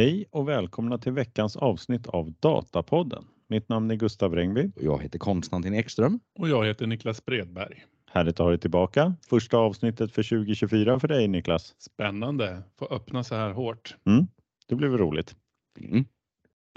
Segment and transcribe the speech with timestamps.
[0.00, 3.24] Hej och välkomna till veckans avsnitt av Datapodden.
[3.48, 4.70] Mitt namn är Gustav Rengby.
[4.76, 6.20] Jag heter Konstantin Ekström.
[6.38, 7.84] Och jag heter Niklas Bredberg.
[8.10, 9.14] Härligt att ha dig tillbaka.
[9.28, 11.74] Första avsnittet för 2024 för dig Niklas.
[11.78, 12.62] Spännande.
[12.78, 13.96] Få öppna så här hårt.
[14.06, 14.26] Mm,
[14.68, 15.34] det blir väl roligt.
[15.80, 16.04] Mm.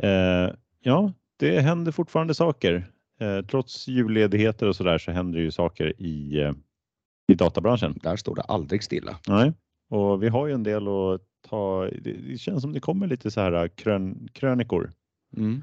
[0.03, 2.91] Eh, ja, det händer fortfarande saker.
[3.19, 6.53] Eh, trots julledigheter och sådär så händer det ju saker i, eh,
[7.27, 7.99] i databranschen.
[8.03, 9.19] Där står det aldrig stilla.
[9.27, 9.53] Nej,
[9.89, 11.89] och vi har ju en del att ta.
[12.01, 14.91] Det, det känns som det kommer lite så här krön, krönikor
[15.37, 15.61] Mm.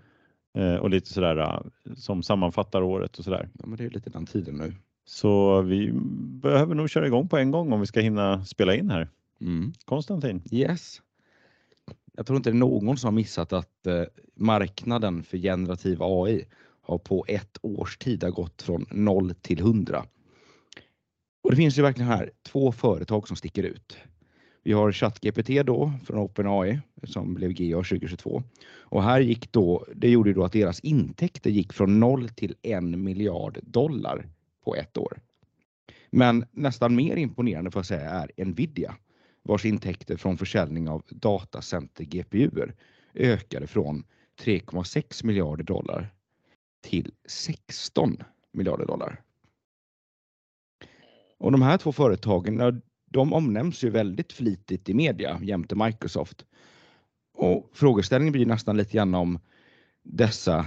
[0.54, 1.60] eh, och lite sådär eh,
[1.94, 3.48] som sammanfattar året och sådär.
[3.58, 4.74] Ja, men det är lite den tiden nu.
[5.04, 5.90] Så vi
[6.42, 9.08] behöver nog köra igång på en gång om vi ska hinna spela in här.
[9.40, 9.72] Mm.
[9.84, 10.42] Konstantin.
[10.52, 11.00] Yes.
[12.16, 14.02] Jag tror inte det är någon som har missat att eh,
[14.34, 16.44] marknaden för generativ AI
[16.82, 20.04] har på ett års tid har gått från 0 till 100.
[21.42, 23.98] Och det finns ju verkligen här två företag som sticker ut.
[24.70, 28.42] Vi har ChatGPT då från OpenAI som blev GA 2022
[28.78, 32.54] och här gick då, det gjorde ju då att deras intäkter gick från 0 till
[32.62, 34.28] 1 miljard dollar
[34.64, 35.18] på ett år.
[36.10, 38.96] Men nästan mer imponerande får jag säga är Nvidia
[39.42, 42.74] vars intäkter från försäljning av datacenter GPUer
[43.14, 44.04] ökade från
[44.40, 46.14] 3,6 miljarder dollar
[46.80, 48.16] till 16
[48.52, 49.20] miljarder dollar.
[51.38, 52.82] Och de här två företagen,
[53.12, 56.44] de omnämns ju väldigt flitigt i media jämte Microsoft.
[57.34, 59.38] Och frågeställningen blir nästan lite grann om
[60.02, 60.66] dessa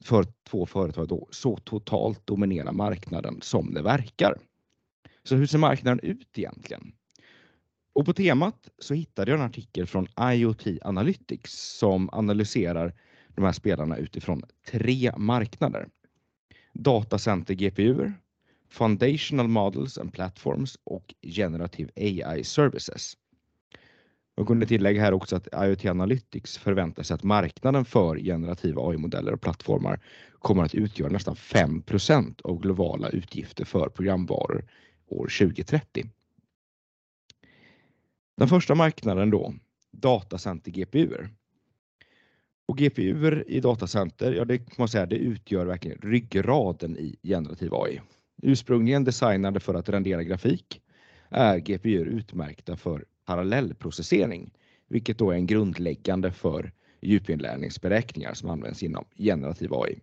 [0.00, 4.34] för två företag då så totalt dominerar marknaden som det verkar.
[5.22, 6.92] Så hur ser marknaden ut egentligen?
[7.92, 12.94] Och på temat så hittade jag en artikel från IoT Analytics som analyserar
[13.28, 15.88] de här spelarna utifrån tre marknader.
[16.72, 18.14] Datacenter GPUer,
[18.68, 23.16] Foundational Models and Platforms och Generative AI Services.
[24.36, 29.32] Jag kunde tillägga här också att IoT Analytics förväntar sig att marknaden för generativa AI-modeller
[29.32, 30.00] och plattformar
[30.38, 34.64] kommer att utgöra nästan 5% av globala utgifter för programvaror
[35.06, 36.10] år 2030.
[38.36, 39.54] Den första marknaden då,
[39.92, 41.30] datacenter GPUer.
[42.68, 47.74] Och GPUer i datacenter, ja det kan man säga, det utgör verkligen ryggraden i generativ
[47.74, 48.00] AI.
[48.42, 50.82] Ursprungligen designade för att rendera grafik
[51.30, 54.52] är GPUer utmärkta för parallellprocessering,
[54.88, 60.00] vilket då är en grundläggande för djupinlärningsberäkningar som används inom generativ AI.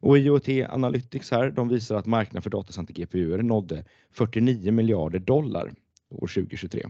[0.00, 5.72] Och IoT Analytics här, de visar att marknaden för datacenter GPUer nådde 49 miljarder dollar
[6.08, 6.86] år 2023.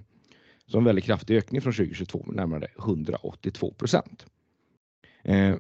[0.67, 4.27] Så en väldigt kraftig ökning från 2022 med närmare 182 procent.
[5.23, 5.57] Eh,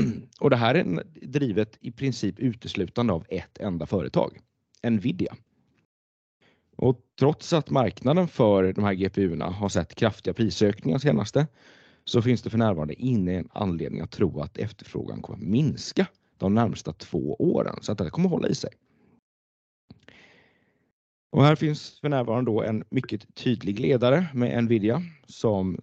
[0.40, 4.40] Och det här är drivet i princip uteslutande av ett enda företag,
[4.82, 5.36] Nvidia.
[6.76, 11.46] Och trots att marknaden för de här GPUerna har sett kraftiga prisökningar senaste
[12.04, 16.54] så finns det för närvarande ingen anledning att tro att efterfrågan kommer att minska de
[16.54, 18.70] närmsta två åren så att det kommer hålla i sig.
[21.30, 25.80] Och här finns för närvarande då en mycket tydlig ledare med Nvidia som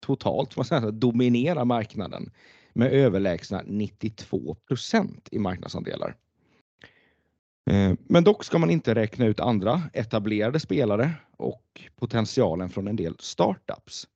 [0.00, 2.30] totalt man säga, dominerar marknaden
[2.78, 6.14] med överlägsna 92% i marknadsandelar.
[7.70, 12.96] Eh, men dock ska man inte räkna ut andra etablerade spelare och potentialen från en
[12.96, 14.08] del startups.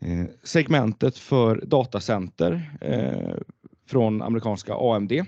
[0.00, 3.34] Eh, segmentet för datacenter eh,
[3.86, 5.26] från amerikanska AMD, det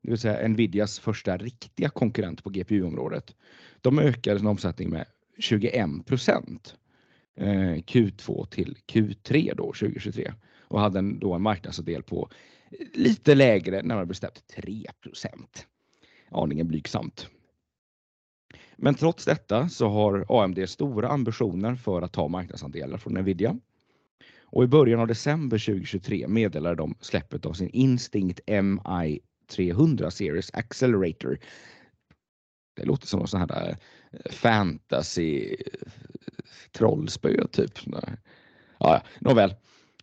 [0.00, 3.34] vill säga Nvidias första riktiga konkurrent på GPU-området.
[3.80, 5.06] De ökade sin omsättning med
[5.38, 6.58] 21%
[7.86, 10.32] Q2 till Q3 då 2023
[10.68, 12.28] och hade en, då en marknadsandel på
[12.92, 14.86] lite lägre, närmare bestämt 3%
[16.30, 17.28] Aningen blygsamt.
[18.76, 23.58] Men trots detta så har AMD stora ambitioner för att ta marknadsandelar från Nvidia.
[24.42, 30.50] Och i början av december 2023 meddelade de släppet av sin Instinct MI 300 Series
[30.54, 31.38] Accelerator.
[32.76, 33.68] Det låter som någon sån här
[34.10, 35.88] eh, fantasy eh,
[36.72, 37.72] trollspö typ.
[38.78, 39.54] Ja, nåväl.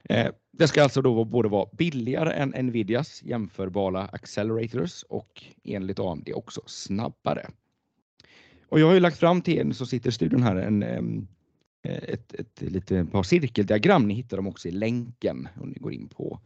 [0.10, 6.30] Eh, det ska alltså då både vara billigare än Nvidias jämförbara accelerators och enligt AMD
[6.36, 7.50] också snabbare.
[8.70, 10.84] Och jag har ju lagt fram till er som sitter i studion här en,
[11.84, 14.08] ett, ett, ett par cirkeldiagram.
[14.08, 16.40] Ni hittar dem också i länken om ni går in på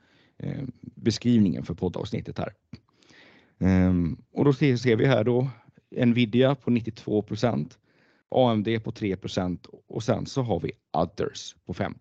[0.82, 2.54] beskrivningen för poddavsnittet här.
[4.32, 5.50] Och då ser vi här då
[5.90, 7.78] Nvidia på 92%
[8.30, 11.94] AMD på 3% och sen så har vi others på 5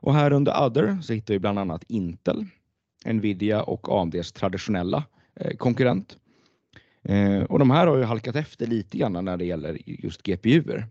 [0.00, 2.46] och här under Other så hittar vi bland annat Intel,
[3.04, 5.04] Nvidia och AMDs traditionella
[5.40, 6.16] eh, konkurrent.
[7.02, 10.86] Eh, och de här har ju halkat efter lite grann när det gäller just GPUer.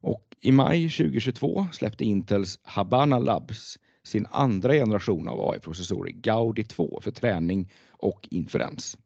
[0.00, 7.00] Och I maj 2022 släppte Intels Habana Labs sin andra generation av AI-processorer Gaudi 2
[7.02, 8.98] för träning och inferens.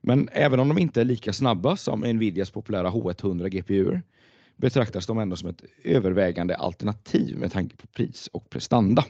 [0.00, 4.02] Men även om de inte är lika snabba som Nvidias populära H100 GPUer
[4.56, 9.04] betraktas de ändå som ett övervägande alternativ med tanke på pris och prestanda.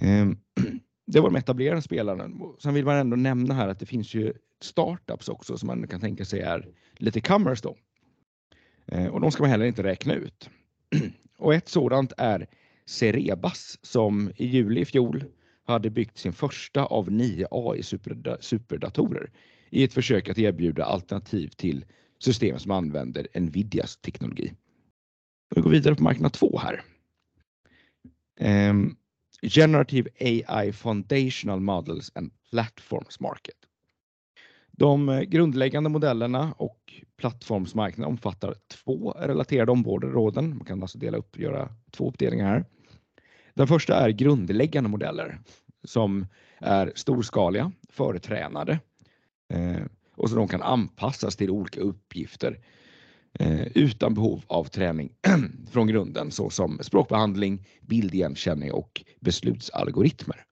[0.00, 0.38] Ehm,
[1.06, 2.30] det var de etablerade spelarna.
[2.58, 6.00] Sen vill man ändå nämna här att det finns ju startups också som man kan
[6.00, 7.76] tänka sig är lite commerce då.
[8.86, 10.50] Ehm, och de ska man heller inte räkna ut.
[11.38, 12.46] Och ett sådant är
[12.86, 15.24] Cerebas som i juli i fjol
[15.64, 19.30] hade byggt sin första av nio AI-superdatorer
[19.70, 21.84] i ett försök att erbjuda alternativ till
[22.18, 24.52] system som använder Nvidias teknologi.
[25.54, 26.82] Vi går vidare på marknad två här.
[28.70, 28.96] Um,
[29.42, 33.56] Generative AI Foundational Models and Platforms Market.
[34.72, 40.56] De eh, grundläggande modellerna och plattformsmarknaden omfattar två relaterade områden.
[40.56, 42.64] Man kan alltså dela upp, göra två uppdelningar här.
[43.54, 45.38] Den första är grundläggande modeller
[45.84, 46.26] som
[46.58, 48.80] är storskaliga, förtränade
[49.52, 49.80] eh,
[50.16, 52.58] och så de kan anpassas till olika uppgifter
[53.38, 55.12] eh, utan behov av träning
[55.70, 60.44] från grunden såsom språkbehandling, bildigenkänning och beslutsalgoritmer.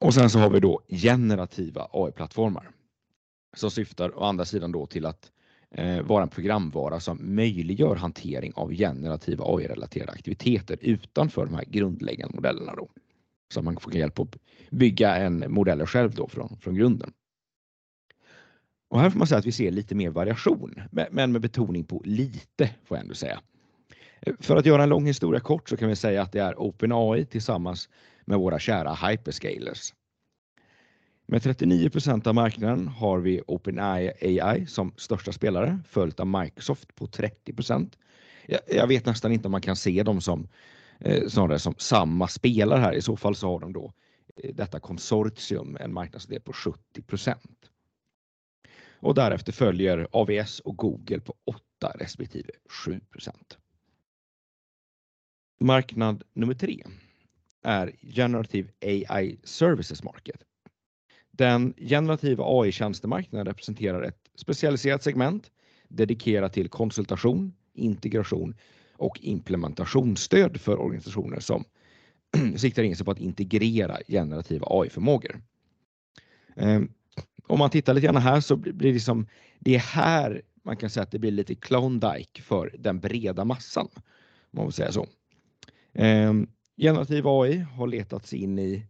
[0.00, 2.70] Och sen så har vi då generativa AI-plattformar
[3.56, 5.32] som syftar å andra sidan då till att
[5.70, 12.34] eh, vara en programvara som möjliggör hantering av generativa AI-relaterade aktiviteter utanför de här grundläggande
[12.34, 12.88] modellerna då.
[13.52, 14.36] Så att man får hjälp att
[14.70, 17.12] bygga en modell själv då från, från grunden.
[18.94, 20.74] Och här får man säga att vi ser lite mer variation,
[21.10, 23.40] men med betoning på lite får jag ändå säga.
[24.40, 27.24] För att göra en lång historia kort så kan vi säga att det är OpenAI
[27.24, 27.88] tillsammans
[28.24, 29.94] med våra kära hyperscalers.
[31.26, 37.92] Med 39% av marknaden har vi OpenAI som största spelare följt av Microsoft på 30%
[38.68, 40.48] Jag vet nästan inte om man kan se dem som
[41.00, 42.92] eh, snarare som samma spelare här.
[42.92, 43.92] I så fall så har de då
[44.36, 47.02] eh, detta konsortium en marknadsdel på 70
[49.04, 51.60] och därefter följer AVS och Google på 8
[51.94, 52.50] respektive
[52.86, 53.00] 7%
[55.60, 56.84] Marknad nummer tre
[57.62, 60.40] är Generative AI Services Market.
[61.30, 65.50] Den generativa AI-tjänstemarknaden representerar ett specialiserat segment
[65.88, 68.54] dedikerat till konsultation, integration
[68.92, 71.64] och implementationsstöd för organisationer som
[72.56, 75.40] siktar in sig på att integrera generativa AI-förmågor.
[76.56, 76.88] Ehm,
[77.46, 79.26] om man tittar lite grann här så blir det liksom,
[79.58, 83.88] det är här man kan säga att det blir lite Klondike för den breda massan.
[83.94, 84.00] Om
[84.50, 85.06] man vill säga så.
[85.92, 86.46] Ehm,
[86.76, 88.86] generativ AI har letats in i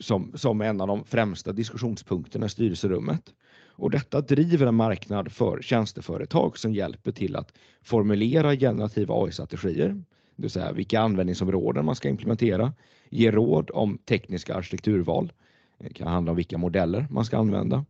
[0.00, 3.34] som, som en av de främsta diskussionspunkterna i styrelserummet.
[3.66, 9.88] Och detta driver en marknad för tjänsteföretag som hjälper till att formulera generativa AI-strategier,
[10.36, 12.72] det vill säga vilka användningsområden man ska implementera,
[13.10, 15.32] ge råd om tekniska arkitekturval,
[15.80, 17.84] det kan handla om vilka modeller man ska använda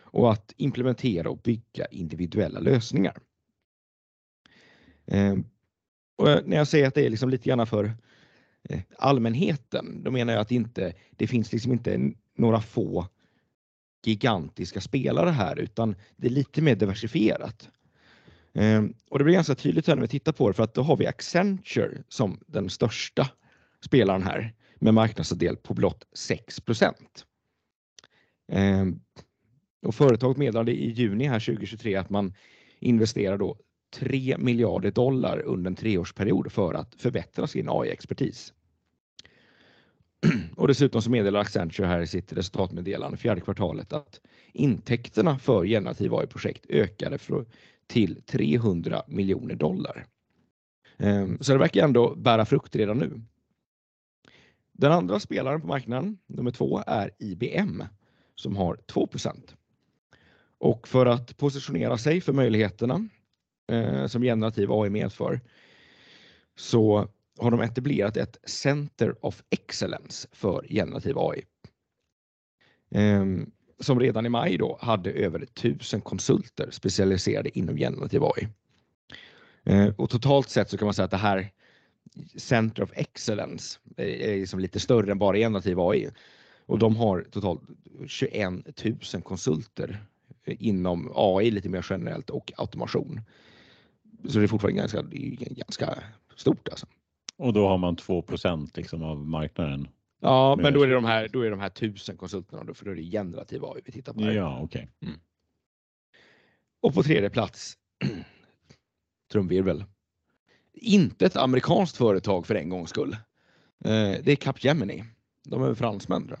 [0.00, 3.16] och att implementera och bygga individuella lösningar.
[5.06, 5.36] Eh,
[6.16, 7.92] och eh, när jag säger att det är liksom lite grann för
[8.68, 13.06] eh, allmänheten, då menar jag att det inte, det finns liksom inte några få
[14.04, 17.68] gigantiska spelare här, utan det är lite mer diversifierat.
[19.10, 21.06] Och det blir ganska tydligt när vi tittar på det, för att då har vi
[21.06, 23.30] Accenture som den största
[23.80, 26.60] spelaren här med marknadsandel på blott 6
[28.52, 29.00] ehm,
[29.82, 32.34] och företaget meddelade i juni här 2023 att man
[32.80, 33.56] investerar då
[33.94, 38.52] 3 miljarder dollar under en treårsperiod för att förbättra sin AI-expertis.
[40.56, 44.20] Och dessutom så meddelar Accenture här i sitt resultatmeddelande fjärde kvartalet att
[44.52, 47.18] intäkterna för generativ AI-projekt ökade
[47.86, 50.06] till 300 miljoner dollar.
[50.98, 53.20] Ehm, så det verkar ändå bära frukt redan nu.
[54.78, 57.82] Den andra spelaren på marknaden, nummer två, är IBM
[58.34, 59.08] som har 2
[60.58, 63.08] Och för att positionera sig för möjligheterna
[63.72, 65.40] eh, som generativ AI medför
[66.56, 67.08] så
[67.38, 71.44] har de etablerat ett Center of Excellence för generativ AI.
[72.90, 73.24] Eh,
[73.80, 78.48] som redan i maj då hade över 1000 konsulter specialiserade inom generativ AI.
[79.64, 81.50] Eh, och totalt sett så kan man säga att det här
[82.36, 86.10] Center of Excellence är liksom lite större än bara generativ AI.
[86.66, 87.60] Och de har totalt
[88.06, 90.04] 21 000 konsulter
[90.46, 93.20] inom AI lite mer generellt och automation.
[94.28, 95.02] Så det är fortfarande ganska,
[95.50, 96.02] ganska
[96.36, 96.86] stort alltså.
[97.36, 99.88] Och då har man 2% liksom av marknaden?
[100.20, 102.84] Ja, men då är det de här, då är de här tusen konsulterna, då, för
[102.84, 104.20] då är det generativ AI vi tittar på.
[104.20, 104.32] Här.
[104.32, 104.88] Ja, okej.
[105.00, 105.08] Okay.
[105.08, 105.20] Mm.
[106.80, 107.74] Och på tredje plats,
[109.32, 109.84] trumvirvel,
[110.78, 113.16] inte ett amerikanskt företag för en gångs skull.
[113.84, 115.04] Eh, det är Capgemini.
[115.44, 116.34] De är fransmän.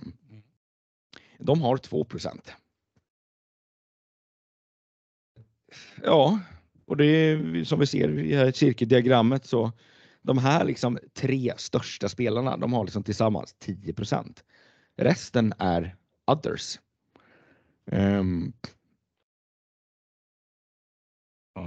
[1.38, 2.50] De har 2%
[6.02, 6.40] Ja,
[6.86, 9.72] och det är som vi ser i här cirkeldiagrammet så
[10.22, 14.42] de här liksom tre största spelarna, de har liksom tillsammans 10%
[14.96, 16.78] Resten är others.
[17.90, 18.52] Ehm,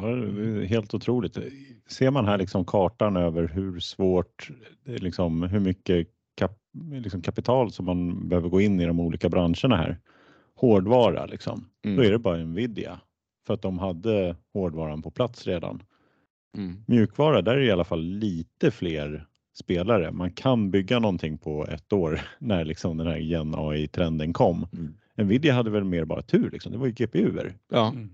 [0.02, 1.38] Ja, det är helt otroligt.
[1.88, 4.50] Ser man här liksom kartan över hur svårt,
[4.86, 6.58] liksom, hur mycket kap,
[6.92, 9.98] liksom kapital som man behöver gå in i de olika branscherna här.
[10.56, 11.98] Hårdvara liksom, Mm.
[11.98, 13.00] då är det bara Nvidia
[13.48, 15.84] för att de hade hårdvaran på plats redan.
[16.58, 19.26] mm, Mjukvara, där är det i alla fall lite fler
[19.60, 20.12] spelare.
[20.12, 24.68] Man kan bygga någonting på ett år när liksom den här gen AI-trenden kom.
[24.74, 24.94] mm.
[25.28, 26.72] Nvidia hade väl mer bara tur, liksom.
[26.72, 27.54] det var ju GPUer.
[27.72, 28.10] Ja, Mm.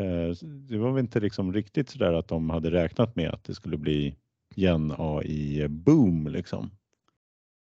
[0.00, 3.44] Eh, Det var väl inte liksom riktigt så där att de hade räknat med att
[3.44, 4.16] det skulle bli
[4.54, 6.70] gen AI boom liksom.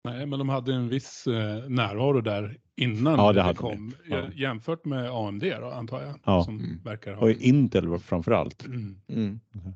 [0.04, 3.92] Nej, men de hade en viss eh, närvaro där innan Ja, det det, kom.
[4.08, 4.14] de.
[4.14, 4.28] Ja.
[4.34, 6.14] Jämfört med AMD då, antar jag.
[6.24, 6.44] Ja.
[6.44, 6.82] Som Mm.
[6.84, 7.22] verkar ha.
[7.22, 8.64] Och Intel framför allt.
[8.66, 8.96] Mm.
[9.08, 9.40] Mm.
[9.52, 9.72] Mhm.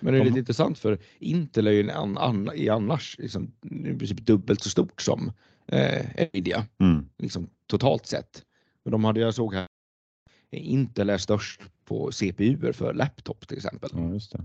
[0.00, 3.52] Men det är De- lite intressant för Intel är ju en an, an, annars liksom,
[3.70, 5.32] i princip dubbelt så stort som
[5.66, 7.08] eh, Nvidia, Mm.
[7.18, 8.42] liksom, totalt sett.
[8.84, 9.66] Men de hade jag såg här,
[10.50, 13.90] Intel är störst på CPU för laptop till exempel.
[13.92, 14.44] Ja, just det.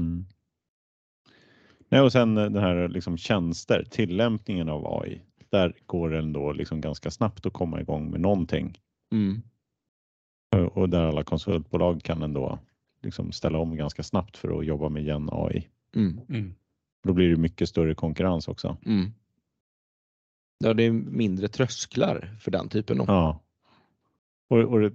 [0.00, 0.24] Mm.
[1.88, 5.20] Nej, och sen eh, den här liksom tjänster, tillämpningen av AI.
[5.50, 8.78] Där går det ändå liksom ganska snabbt att komma igång med någonting.
[9.12, 9.42] Mm.
[10.56, 12.58] Och- Och där alla konsultbolag kan ändå
[13.02, 15.68] liksom ställa om ganska snabbt för att jobba med gen AI.
[15.96, 16.20] Mm.
[16.28, 16.54] Mm.
[17.02, 18.76] Då blir det mycket större konkurrens också.
[18.86, 19.10] Mm.
[20.58, 23.00] Ja, det är mindre trösklar för den typen.
[23.00, 23.06] Av.
[23.08, 23.40] Ja.
[24.48, 24.92] Och, och det,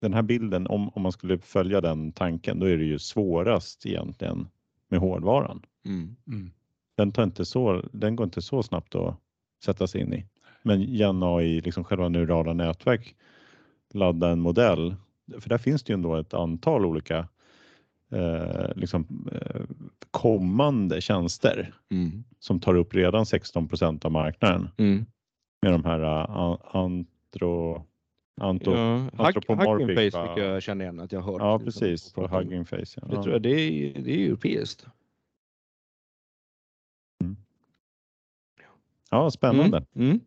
[0.00, 3.86] den här bilden, om, om man skulle följa den tanken, då är det ju svårast
[3.86, 4.48] egentligen
[4.88, 5.62] med hårdvaran.
[5.84, 6.16] Mm.
[6.26, 6.50] Mm.
[6.96, 9.16] Den, tar inte så, den går inte så snabbt att
[9.64, 10.26] sätta sig in i.
[10.62, 13.14] Men gen AI, liksom själva neurala nätverk,
[13.94, 14.96] ladda en modell.
[15.40, 17.28] För där finns det ju ändå ett antal olika
[18.10, 19.60] eh, liksom, eh,
[20.10, 22.24] kommande tjänster Mm.
[22.38, 25.06] som tar upp redan 16% av marknaden Mm.
[25.62, 27.86] med de här uh, antro,
[28.40, 29.10] antro, Ja,
[29.46, 30.34] Hugging Face va?
[30.34, 31.40] fick jag känna igen att jag hört.
[31.40, 32.12] Ja, precis.
[32.16, 32.28] om.
[32.30, 32.84] Hugging Face.
[33.02, 33.06] Ja.
[33.08, 34.86] Det tror jag, det är, det är europeiskt.
[39.10, 39.84] ja, spännande.
[39.94, 40.08] Mm.
[40.08, 40.20] Mm.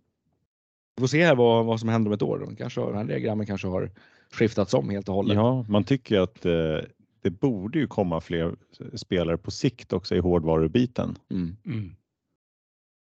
[0.96, 2.40] Vi får se här vad, vad som händer om ett år.
[2.40, 3.92] De kanske, har- den här diagrammen kanske har
[4.32, 5.36] skiftats om helt och hållet.
[5.36, 6.78] Ja, man tycker att eh,
[7.22, 8.56] det borde ju komma fler
[8.94, 11.18] spelare på sikt också i hårdvarubiten.
[11.30, 11.58] Mm.
[11.66, 11.96] Mm.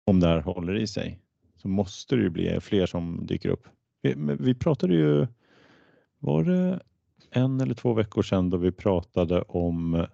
[0.06, 1.18] Om det här håller i sig
[1.56, 3.66] så måste det ju bli fler som dyker upp.
[4.02, 5.26] Vi, vi pratade ju,
[6.18, 6.80] var det
[7.30, 10.06] en eller två veckor sedan då vi pratade om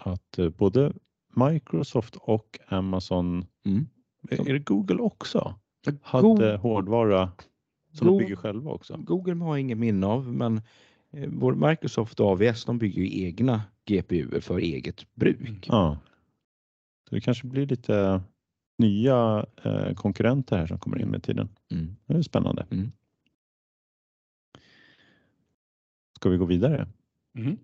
[0.00, 0.92] att eh, både
[1.34, 3.86] Microsoft och Amazon, Mm.
[4.30, 5.54] är det Google också?
[5.86, 7.30] Google- Hade hårdvara
[7.92, 8.96] som de Google- bygger själva också.
[8.96, 10.56] Google har jag inget minne av, men
[11.10, 15.66] eh, vår Microsoft och AWS de bygger ju egna GPU för eget bruk.
[15.68, 15.98] Ja.
[17.10, 18.20] Det kanske blir lite
[18.78, 21.48] nya eh, konkurrenter här som kommer in med tiden.
[21.70, 21.96] Mm.
[22.06, 22.66] Det är spännande.
[22.70, 22.92] Mm.
[26.26, 26.88] Ska vi gå vidare?
[27.38, 27.58] Mm.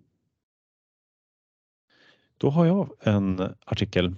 [2.37, 4.15] Då har jag en artikel.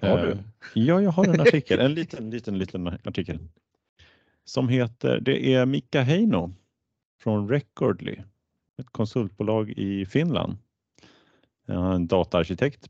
[0.00, 0.38] Har Eh, du?
[0.80, 1.80] Ja, jag har en artikel.
[1.80, 3.38] En liten, liten, liten artikel.
[4.44, 6.54] Som heter, det är Mika Heino
[7.20, 8.16] från Recordly,
[8.78, 10.56] ett konsultbolag i Finland.
[11.66, 12.88] Han är en dataarkitekt.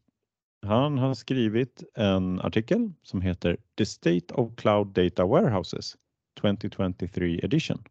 [0.63, 5.97] Han har skrivit en artikel som heter The State of Cloud Data Warehouses
[6.41, 7.85] 2023 edition.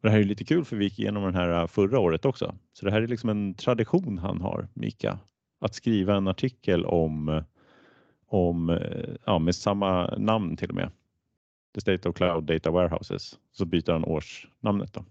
[0.00, 2.24] Och det här är lite kul för vi gick igenom den här äh, förra året
[2.24, 2.54] också.
[2.72, 5.18] Så det här är liksom en tradition han har, Mika,
[5.60, 7.42] att skriva en artikel om,
[8.26, 10.90] om äh, ja, med samma namn till och med.
[11.74, 13.38] The State of Cloud Data Warehouses.
[13.52, 15.04] Så byter han årsnamnet då.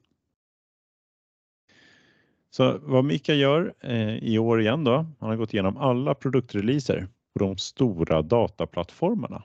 [2.49, 7.07] Så vad Mika gör eh, i år igen då, han har gått igenom alla produktreleaser
[7.33, 9.43] på de stora dataplattformarna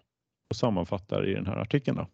[0.51, 1.97] och sammanfattar i den här artikeln.
[1.97, 2.07] Då.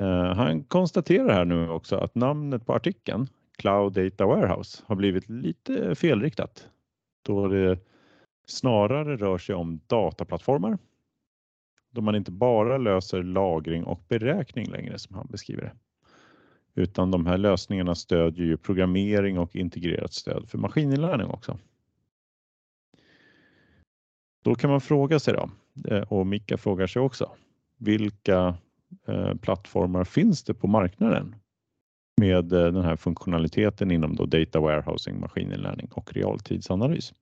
[0.00, 3.28] Eh, han konstaterar här nu också att namnet på artikeln,
[3.58, 6.68] Cloud Data Warehouse, har blivit lite felriktat
[7.22, 7.78] då det
[8.46, 10.78] snarare rör sig om dataplattformar
[11.90, 15.72] då man inte bara löser lagring och beräkning längre som han beskriver det.
[16.82, 21.58] Utan de här lösningarna stödjer ju programmering och integrerat stöd för maskininlärning också.
[24.42, 25.50] Då kan man fråga sig då,
[25.94, 27.30] eh, och Mika frågar sig också,
[27.78, 28.54] vilka
[29.06, 31.34] eh, plattformar finns det på marknaden
[32.20, 37.14] med eh, den här funktionaliteten inom då data warehousing, maskininlärning och realtidsanalys.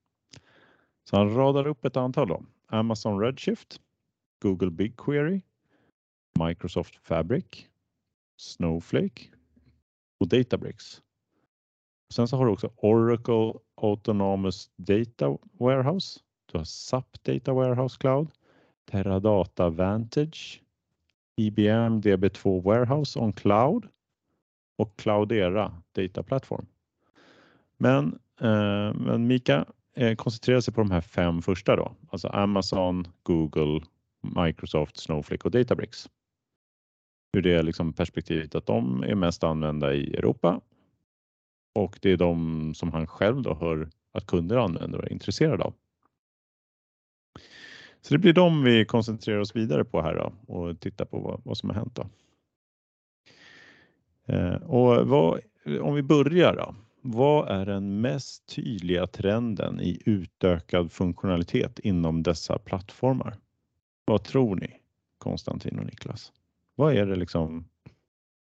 [1.09, 2.43] Så han radar upp ett antal då.
[2.67, 3.81] Amazon Redshift,
[4.41, 5.41] Google BigQuery,
[6.39, 7.45] Microsoft Fabric,
[8.37, 9.23] Snowflake
[10.19, 11.01] och Databricks.
[12.13, 16.19] Sen så har du också Oracle Autonomous Data Warehouse.
[16.51, 18.31] Du har SAP Data Warehouse Cloud,
[18.91, 20.61] Teradata Vantage,
[21.39, 23.87] IBM DB2 Warehouse on Cloud
[24.77, 26.65] och Cloudera Data Platform.
[27.77, 29.65] Men, eh, men Mika
[29.95, 33.81] eh, koncentrerar sig på de här fem första då, alltså Amazon, Google,
[34.21, 36.09] Microsoft, Snowflake och Databricks.
[37.37, 40.61] Ur det liksom perspektivet att de är mest använda i Europa
[41.75, 45.63] och det är de som han själv då hör att kunder använder och är intresserade
[45.63, 45.73] av.
[48.01, 51.41] Så det blir de vi koncentrerar oss vidare på här då och tittar på vad,
[51.45, 51.95] vad som har hänt.
[51.95, 52.09] Då.
[54.33, 55.39] Eh, och vad,
[55.81, 56.75] om vi börjar då.
[57.01, 63.37] Vad är den mest tydliga trenden i utökad funktionalitet inom dessa plattformar?
[64.05, 64.79] Vad tror ni
[65.17, 66.31] Konstantin och Niklas?
[66.75, 67.65] Vad är det liksom?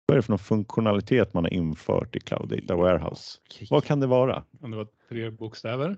[0.06, 3.38] Vad är det för någon funktionalitet man har infört i Cloud Data Warehouse?
[3.70, 4.44] Vad kan det vara?
[4.60, 5.96] Kan det vara tre bokstäver?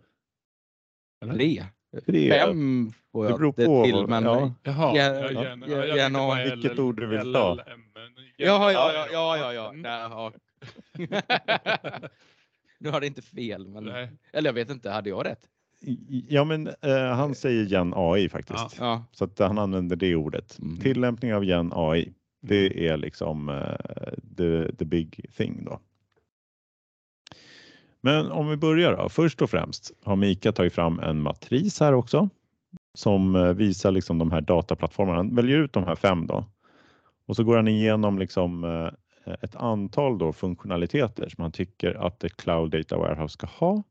[1.23, 1.35] Eller?
[1.35, 1.64] Tre.
[2.06, 2.30] Tre.
[2.30, 4.52] Fem får Det jag beror det på till, men ja.
[4.62, 7.59] Jaha, Ja, ja, ja, ja, på vilket ord du vill ta.
[8.37, 9.68] Ja, ja, ja, ja, ja, ja.
[9.68, 9.82] Mm.
[9.82, 10.32] Nej, ja.
[12.78, 14.09] nu har det inte fel, men Nej.
[14.32, 15.40] eller jag vet inte, hade jag rätt?
[16.28, 18.76] Ja, men eh, han säger Gen AI faktiskt.
[18.78, 19.04] Ja.
[19.12, 20.59] Så att han använder det ordet.
[20.59, 20.76] Mm.
[20.78, 22.12] Tillämpning av Gen AI.
[22.42, 25.80] Det är liksom eh, the, the big thing då.
[28.02, 29.09] Men om vi börjar då.
[29.09, 32.28] Först och främst har Mika tagit fram en matris här också
[32.95, 35.17] som eh, visar liksom de här dataplattformarna.
[35.17, 36.45] Han väljer ut de här fem då
[37.26, 42.25] och så går han igenom liksom eh, ett antal då funktionaliteter som han tycker att
[42.25, 43.82] ett Cloud Data Warehouse ska ha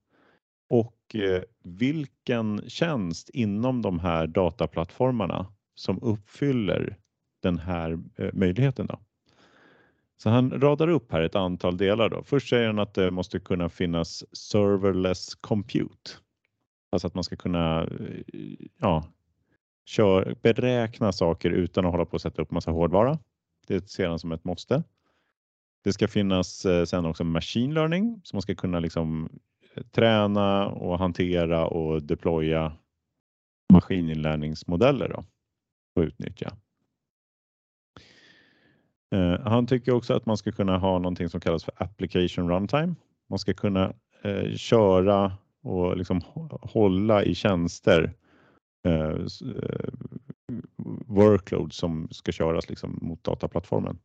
[0.70, 5.46] och eh, vilken tjänst inom de här dataplattformarna
[5.76, 6.98] som uppfyller
[7.42, 8.00] den här
[8.34, 8.86] möjligheten.
[8.86, 9.00] Då.
[10.24, 12.10] Så han radar upp här ett antal delar.
[12.10, 12.24] Då.
[12.24, 16.12] Först säger han att det måste kunna finnas serverless compute.
[16.92, 19.04] Alltså att man ska kunna eh, ja,
[19.86, 23.20] kör, beräkna saker utan att hålla på att sätta upp massa hårdvara.
[23.68, 24.84] Det ser han som ett måste.
[25.84, 29.30] Det ska finnas eh, sen också machine learning så man ska kunna liksom
[29.76, 32.78] eh, träna och hantera och deploya
[33.74, 35.26] maskininlärningsmodeller då,
[35.96, 36.58] och utnyttja.
[39.16, 42.96] Eh, han tycker också att man ska kunna ha någonting som kallas för application runtime.
[43.30, 46.22] Man ska kunna eh, köra och liksom
[46.62, 48.14] hålla i tjänster
[48.88, 49.10] eh,
[49.58, 49.90] eh,
[51.06, 54.00] workload som ska köras liksom mot dataplattformen.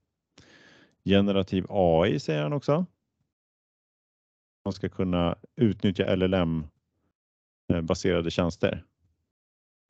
[1.04, 2.86] Generativ AI säger han också.
[4.64, 6.66] Man ska kunna utnyttja LLM
[7.72, 8.84] eh, baserade tjänster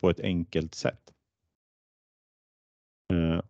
[0.01, 1.14] på ett enkelt sätt.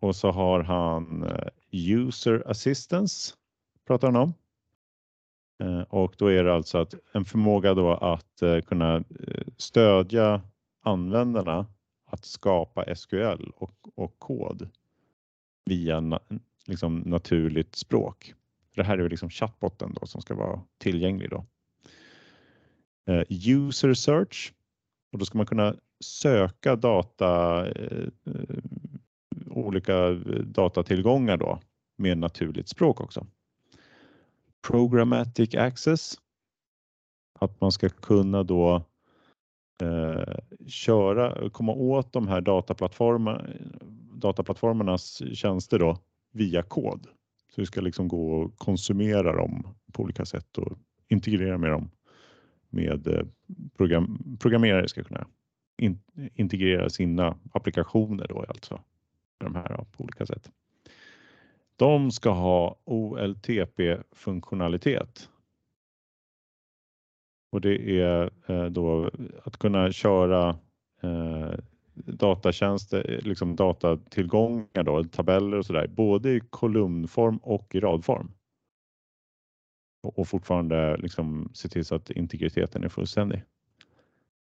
[0.05, 3.35] Och så har han eh, user assistance
[3.87, 4.35] pratar han om.
[5.63, 9.05] Eh, och då är det alltså att en förmåga då att eh, kunna
[9.57, 10.43] stödja
[10.83, 11.67] användarna
[12.07, 14.69] att skapa SQL och, och kod
[15.65, 16.21] via na,
[16.67, 18.35] liksom naturligt språk.
[18.75, 21.47] Det här är ju liksom chatbotten då som ska vara tillgänglig då.
[23.29, 24.53] User search
[25.13, 27.67] och då ska man kunna söka data,
[29.55, 31.61] olika eh, datatillgångar då
[31.97, 33.27] med naturligt språk också.
[34.69, 36.15] Programmatic access.
[37.41, 38.83] Att man ska kunna då
[39.83, 40.35] eh,
[40.67, 43.47] köra, komma åt de här dataplattformarna,
[44.13, 45.99] dataplattformarnas tjänster då
[46.33, 47.07] via kod.
[47.55, 51.91] Så det ska liksom gå och konsumera dem på olika sätt och integrera med dem
[52.75, 53.27] med eh,
[53.77, 55.27] program, programmerare ska kunna
[55.79, 56.01] in,
[56.35, 58.81] integrera sina applikationer då alltså
[59.39, 60.51] de här då, på olika sätt.
[61.77, 65.29] De ska ha OLTP-funktionalitet.
[67.53, 69.11] Och det är eh, då
[69.45, 70.59] att kunna köra
[71.03, 71.55] eh,
[71.95, 78.33] datatjänster, liksom datatillgångar då, tabeller och sådär, både i kolumnform och i radform.
[80.03, 83.43] Och, och fortfarande liksom se till så att integriteten är fullständig.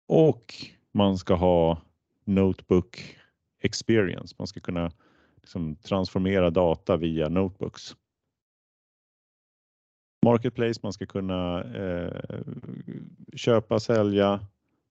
[0.07, 0.53] Och
[0.91, 1.81] man ska ha
[2.25, 3.17] notebook
[3.61, 4.35] experience.
[4.37, 4.91] Man ska kunna
[5.35, 7.95] liksom transformera data via notebooks.
[10.25, 12.41] Marketplace, man ska kunna eh,
[13.35, 14.47] köpa, sälja,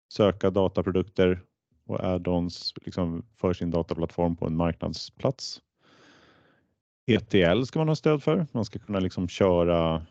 [0.09, 1.41] söka dataprodukter
[1.85, 5.63] och add-ons liksom för sin dataplattform på en marknadsplats.
[7.07, 8.47] ETL ska man ha stöd för.
[8.53, 10.07] Man ska kunna liksom köra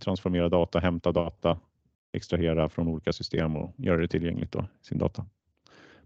[0.00, 1.58] transformera data, hämta data,
[2.12, 5.26] extrahera från olika system och göra det tillgängligt då, sin data.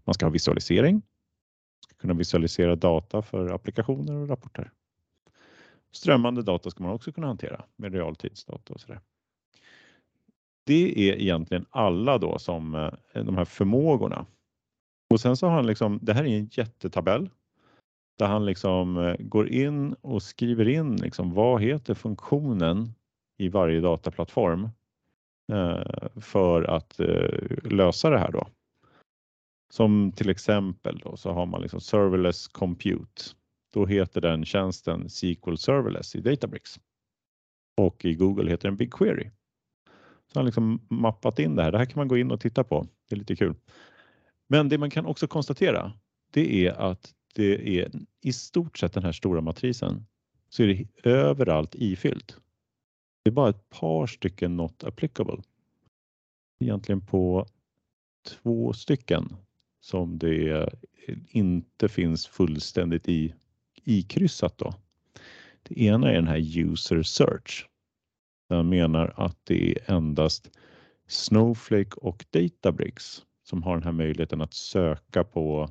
[0.07, 1.01] Man ska ha visualisering,
[1.83, 4.71] ska kunna visualisera data för applikationer och rapporter.
[5.91, 8.99] Strömmande data ska man också kunna hantera med realtidsdata och sådär.
[10.65, 14.25] Det är egentligen alla då som eh, de här förmågorna.
[15.09, 17.29] Och sen så har han liksom, det här är en jättetabell
[18.17, 22.93] där han liksom eh, går in och skriver in liksom vad heter funktionen
[23.37, 24.69] i varje dataplattform
[25.51, 26.99] eh, för att
[27.63, 28.47] lösa det här då.
[29.69, 33.23] Som till exempel då så har man liksom serverless compute.
[33.73, 36.79] Då heter den tjänsten SQL Serverless i Databricks.
[37.77, 39.29] Och i Google heter den BigQuery.
[40.33, 41.71] Så han liksom mappat in det här.
[41.71, 42.87] Det här kan man gå in och titta på.
[43.09, 43.55] Det är lite kul.
[44.47, 45.93] Men det man kan också konstatera
[46.31, 50.05] det är att det är i stort sett den här stora matrisen
[50.49, 52.37] så är det överallt ifyllt.
[53.23, 55.43] Det är bara ett par stycken not applicable.
[56.59, 57.47] Egentligen på
[58.25, 59.35] två stycken
[59.87, 60.69] som det
[61.29, 63.33] inte finns fullständigt i
[63.83, 64.73] ikryssat då.
[65.63, 67.69] Det ena är den här user search.
[68.47, 70.51] Jag menar att det är endast
[71.07, 75.69] Snowflake och Databricks som har den här möjligheten att söka på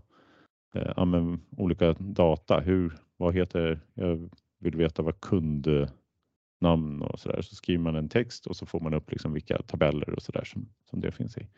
[0.75, 2.61] eh, ja, olika data.
[2.61, 7.43] Hur, vad heter, jag vill veta vad kundnamn och så där.
[7.43, 10.33] Så skriver man en text och så får man upp liksom vilka tabeller och så
[10.33, 11.49] där som, som det finns i.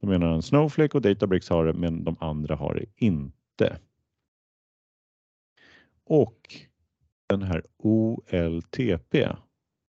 [0.00, 3.78] De menar han Snowflake och Databricks har det, men de andra har det inte.
[6.04, 6.56] Och
[7.28, 9.28] den här OLTP,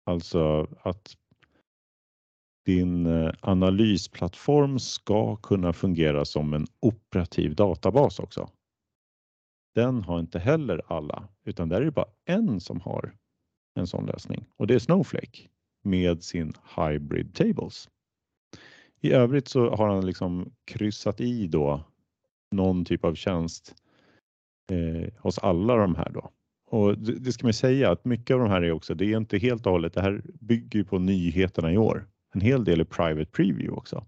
[0.05, 1.17] alltså att
[2.65, 8.49] din eh, analysplattform ska kunna fungera som en operativ databas också.
[9.75, 13.15] Den har inte heller alla, utan där är det bara en som har
[13.75, 15.47] en sån lösning och det är Snowflake
[15.83, 17.89] med sin Hybrid Tables.
[19.01, 21.83] I övrigt så har han liksom kryssat i då
[22.51, 23.75] någon typ av tjänst
[24.71, 26.31] eh, hos alla de här då.
[26.67, 29.17] Och det, det ska man säga att mycket av de här är också, det är
[29.17, 32.07] inte helt och hållet, det här bygger ju på nyheterna i år.
[32.33, 34.05] En hel del är private preview också.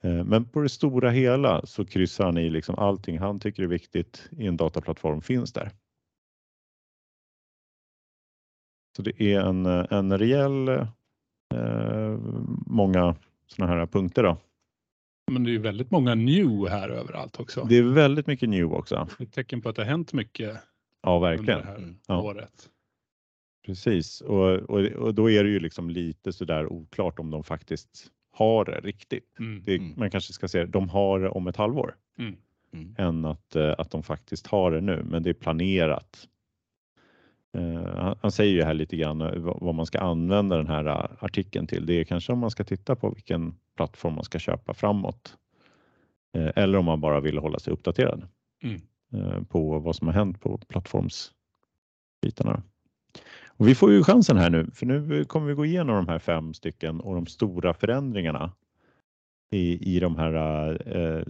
[0.00, 3.66] Eh, men på det stora hela så kryssar han i liksom allting han tycker är
[3.66, 5.70] viktigt i en dataplattform finns där.
[8.96, 12.18] Så det är en, en rejäl eh,
[12.66, 13.16] många
[13.52, 14.36] sådana här punkter då.
[15.30, 17.64] Men det är ju väldigt många new här överallt också.
[17.68, 19.08] Det är väldigt mycket new också.
[19.18, 20.56] Ett tecken på att det har hänt mycket.
[21.02, 21.60] Ja, verkligen.
[21.60, 22.22] Under det här ja.
[22.22, 22.68] året.
[23.66, 28.06] Precis, och, och, och, då är det ju liksom lite sådär oklart om de faktiskt
[28.32, 29.38] har det riktigt.
[29.38, 29.62] Mm.
[29.64, 32.36] Det, man kanske ska säga de har det om ett halvår Mm.
[32.72, 32.94] Mm.
[32.98, 36.28] än att, eh, att de faktiskt har det nu, men det är planerat.
[37.58, 41.10] Eh, han, säger ju här lite grann eh, vad, man ska använda den här eh,
[41.18, 41.86] artikeln till.
[41.86, 45.36] Det är kanske om man ska titta på vilken plattform man ska köpa framåt.
[46.36, 48.28] Eh, eller om man bara vill hålla sig uppdaterad
[48.64, 48.80] Mm.
[49.12, 52.62] eh, på vad som har hänt på plattformsbitarna.
[53.46, 56.18] Och vi får ju chansen här nu, för nu kommer vi gå igenom de här
[56.18, 58.52] fem stycken och de stora förändringarna
[59.50, 61.24] i, i de här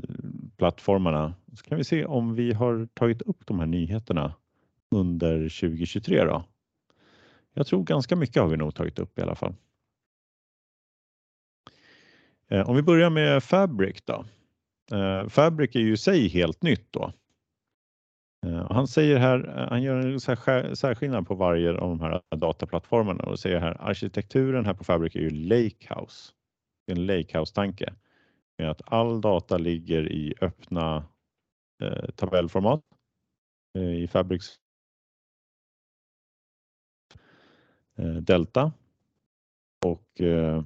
[0.56, 1.34] plattformarna.
[1.56, 4.34] Så kan vi se om vi har tagit upp de här nyheterna
[4.92, 6.44] under 2023 då.
[7.54, 9.54] Jag tror ganska mycket har vi nog tagit upp i alla fall.
[12.48, 14.24] Eh, om vi börjar med Fabric då.
[14.96, 17.12] Eh, Fabric är ju i sig helt nytt då.
[18.46, 20.20] Eh, han säger här, han gör en
[20.76, 25.20] särskillnad på varje av de här dataplattformarna och säger här arkitekturen här på Fabric är
[25.20, 26.32] ju Lakehouse.
[26.86, 27.94] Det är en Lakehouse-tanke
[28.58, 31.04] med att all data ligger i öppna
[31.82, 32.80] eh, tabellformat
[33.78, 34.61] eh, i Fabrics
[37.96, 38.72] Eh, delta
[39.84, 40.64] och, eh,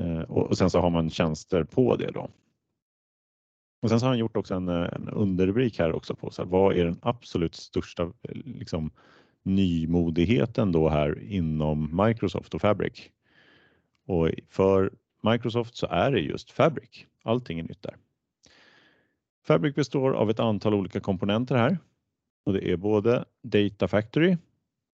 [0.00, 2.30] eh, och sen så har man tjänster på det då.
[3.82, 6.48] Och sen så har han gjort också en, en underrubrik här också på så här,
[6.48, 8.12] vad är den absolut största
[8.44, 8.90] liksom,
[9.42, 13.10] nymodigheten då här inom Microsoft och Fabric.
[14.06, 17.06] Och för Microsoft så är det just Fabric.
[17.22, 17.96] Allting är nytt där.
[19.46, 21.78] Fabric består av ett antal olika komponenter här
[22.44, 24.36] och det är både Data Factory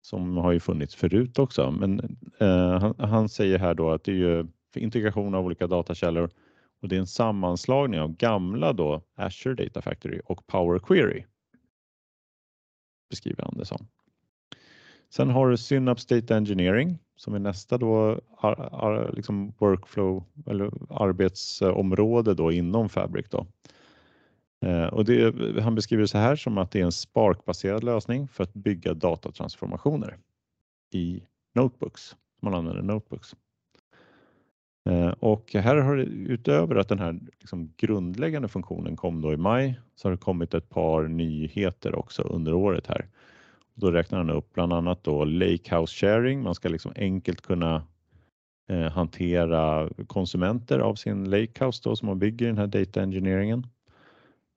[0.08, 4.12] som har ju funnits förut också, men eh, han, han säger här då att det
[4.12, 6.30] är ju för integration av olika datakällor
[6.82, 11.24] och det är en sammanslagning av gamla då Azure Data Factory och Power Query.
[13.10, 13.86] Beskriver han det som.
[15.10, 20.70] Sen har du Synapse Data Engineering som är nästa då ar, ar, liksom workflow eller
[20.90, 23.46] arbetsområde då inom Fabric då.
[24.66, 28.28] Eh, och det, han beskriver det så här som att det är en Spark-baserad lösning
[28.28, 30.16] för att bygga datatransformationer
[30.90, 31.22] i
[31.54, 32.16] notebooks.
[32.42, 33.34] Man använder notebooks.
[34.88, 39.36] Eh, och här har det utöver att den här liksom grundläggande funktionen kom då i
[39.36, 43.06] maj så har det kommit ett par nyheter också under året här.
[43.74, 46.42] Då räknar han upp bland annat då Lakehouse sharing.
[46.42, 47.82] Man ska liksom enkelt kunna
[48.68, 53.66] eh, hantera konsumenter av sin Lakehouse då, som man bygger den här data engineeringen.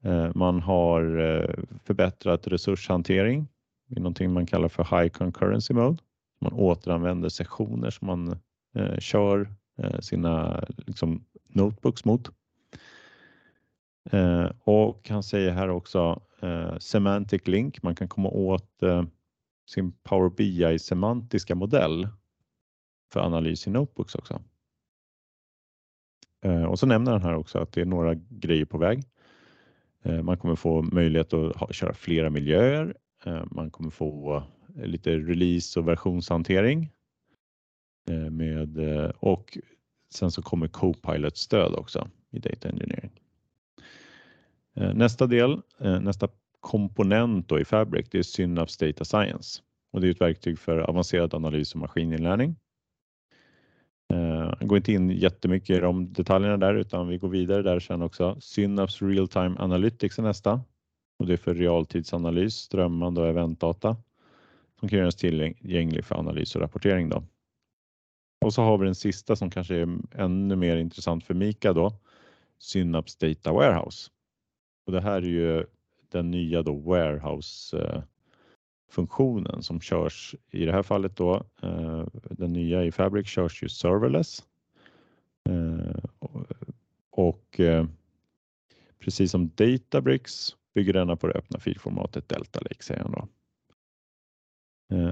[0.04, 3.48] Eh, man har eh, förbättrat resurshantering
[3.90, 6.04] i någonting man kallar för High Concurrency Mode.
[6.42, 8.40] Man återanvänder sessioner som man
[8.76, 12.30] eh, kör eh, sina liksom, notebooks mot.
[14.12, 19.04] Eh, och han säger här också eh, Semantic Link, man kan komma åt eh,
[19.70, 22.08] sin Power BI semantiska modell
[23.14, 24.42] för analys i notebooks också.
[26.42, 29.04] Eh, och så nämner han här också att det är några grejer på väg.
[30.04, 32.96] Eh, man kommer få möjlighet att ha, köra flera miljöer.
[33.26, 34.44] Eh, man kommer få
[34.76, 36.90] lite release och versionshantering
[38.10, 38.78] eh, med
[39.20, 39.58] och
[40.14, 43.12] sen så kommer Copilot-stöd också i Data Engineering.
[44.74, 46.28] Nästa del, nästa
[46.60, 49.62] komponent då i Fabric, det är Synapse Data Science
[49.92, 52.56] och det är ett verktyg för avancerad analys och maskininlärning.
[54.60, 58.02] Jag går inte in jättemycket i de detaljerna där utan vi går vidare där sen
[58.02, 58.38] också.
[58.40, 60.62] Synapse Real Time Analytics är nästa
[61.20, 63.96] och det är för realtidsanalys, strömmande och eventdata
[64.80, 67.10] som kan göras tillgänglig för analys och rapportering.
[67.10, 67.24] Då.
[68.46, 71.94] Och så har vi den sista som kanske är ännu mer intressant för Mika då,
[72.60, 74.10] Synapse Data Warehouse.
[74.86, 75.66] Och det här är ju
[76.12, 78.02] den nya då warehouse eh,
[78.92, 81.44] funktionen som körs i det här fallet då.
[81.62, 84.44] Eh, den nya i Fabric körs ju serverless.
[85.50, 86.04] Eh,
[87.10, 87.86] och eh,
[89.00, 93.28] precis som Databricks bygger denna på det öppna filformatet Delta Lake säger han då.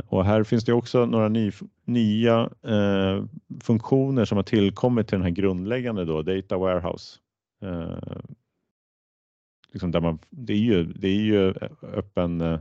[0.05, 1.51] Och här finns det också några ny,
[1.85, 3.23] nya eh,
[3.61, 7.19] funktioner som har tillkommit till den här grundläggande då, Data Warehouse.
[7.61, 8.19] Eh,
[9.71, 12.59] liksom där man, det, är ju, det är ju öppen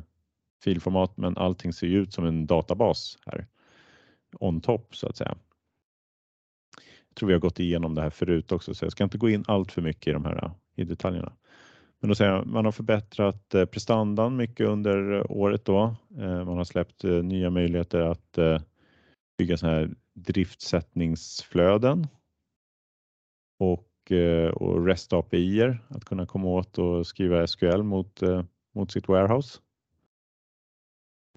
[0.65, 3.47] filformat men allting ser ut som en databas här
[4.33, 5.37] on top så att säga.
[7.09, 9.31] Jag tror vi har gått igenom det här förut också så jag ska inte gå
[9.31, 11.33] in allt för mycket i de här i detaljerna.
[12.01, 15.97] Men då säger jag, man har förbättrat eh, prestandan mycket under året då.
[16.19, 18.39] Eh, man har släppt eh, nya möjligheter att
[19.39, 22.07] bygga så här driftsättningsflöden
[23.59, 24.13] och,
[24.55, 28.21] och REST API att kunna komma åt och skriva SQL mot,
[28.75, 29.59] mot sitt warehouse.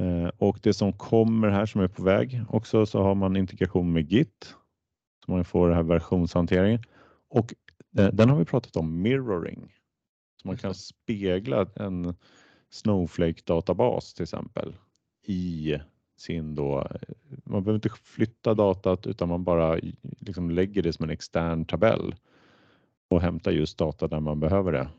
[0.02, 3.94] Eh, och det som kommer här som är på väg också så har man integration
[3.94, 4.56] med Git
[5.26, 6.84] så man får den här versionshanteringen
[7.30, 7.54] och
[7.98, 9.74] eh, den har vi pratat om mirroring.
[10.42, 12.16] Så man kan spegla en
[12.70, 14.76] Snowflake databas till exempel
[15.28, 15.78] i
[16.18, 16.88] sin då,
[17.44, 19.80] man behöver inte flytta datat utan man bara
[20.20, 22.16] liksom lägger det som en extern tabell
[23.10, 24.90] och hämtar just data där man behöver det.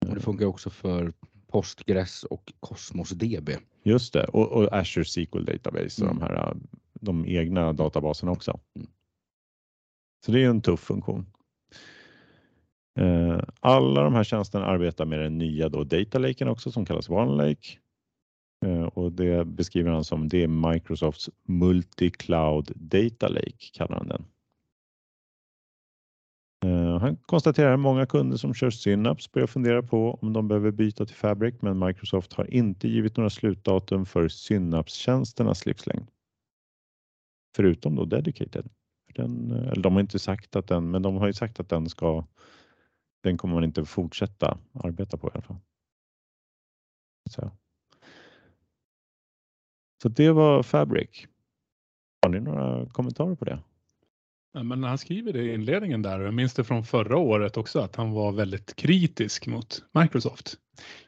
[0.00, 1.12] Det funkar också för
[1.56, 3.50] Postgres och Cosmos DB.
[3.82, 6.18] Just det, och, och Azure SQL Database och mm.
[6.18, 6.56] de här
[7.00, 8.60] de egna databaserna också.
[8.74, 8.88] Mm.
[10.26, 11.26] Så det är en tuff funktion.
[12.98, 17.10] Eh, alla de här tjänsterna arbetar med den nya då Data Laken också som kallas
[17.10, 17.78] OneLake.
[18.66, 24.24] Eh, och det beskriver han som det är Microsofts Multi-Cloud Data Lake kallar han den.
[26.64, 30.70] Eh, han konstaterar att många kunder som kör Synapse börjar fundera på om de behöver
[30.70, 36.10] byta till Fabric men Microsoft har inte givit några slutdatum för Synapse-tjänsternas livslängd.
[37.56, 38.68] Förutom då Dedicated.
[39.14, 41.68] Den, eh, eller de har inte sagt att den, men de har ju sagt att
[41.68, 42.26] den ska
[43.22, 45.56] den kommer man inte fortsätta arbeta på i alla fall.
[47.30, 47.50] Så,
[50.02, 51.26] Så det var Fabric.
[52.22, 53.62] Har ni några kommentarer på det?
[54.54, 57.80] Men han skriver det i inledningen där och jag minns det från förra året också
[57.80, 60.56] att han var väldigt kritisk mot Microsoft.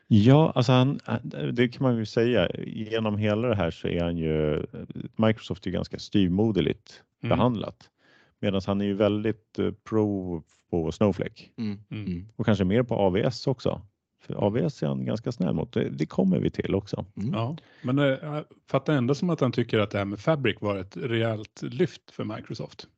[0.07, 1.01] Ja, alltså han,
[1.53, 2.49] det kan man ju säga.
[2.67, 4.67] Genom hela det här så är han ju
[5.17, 7.37] Microsoft är ganska styrmoderligt mm.
[7.37, 7.91] behandlat.
[8.41, 11.79] Medan han är ju väldigt eh, pro på Snowflake mm.
[11.91, 12.29] Mm.
[12.37, 13.83] och kanske mer på AVS också.
[14.21, 15.73] För AVS är han ganska snäll mot.
[15.73, 17.05] Det, det kommer vi till också.
[17.17, 17.33] Mm.
[17.33, 20.57] Ja, men eh, jag fattar ändå som att han tycker att det här med Fabric
[20.61, 22.89] var ett rejält lyft för Microsoft.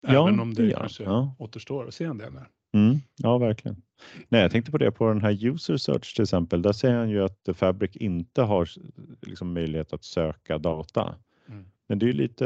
[0.00, 1.34] Ja, Även om det ja, kanske ja.
[1.38, 2.48] återstår att se en del där.
[2.72, 3.82] Mm, ja, verkligen.
[4.28, 6.62] Nej, jag tänkte på det på den här user search till exempel.
[6.62, 8.68] Där säger han ju att Fabric inte har
[9.20, 11.14] liksom, möjlighet att söka data.
[11.48, 11.64] Mm.
[11.88, 12.44] Men det är ju lite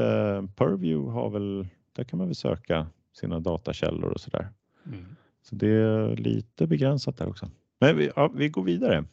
[0.56, 4.48] Purview har väl, där kan man väl söka sina datakällor och så där.
[4.86, 5.04] Mm.
[5.42, 7.50] Så det är lite begränsat där också.
[7.80, 9.04] Men vi, ja, vi går vidare.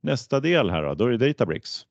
[0.00, 1.86] Nästa del här då, då är det Databricks.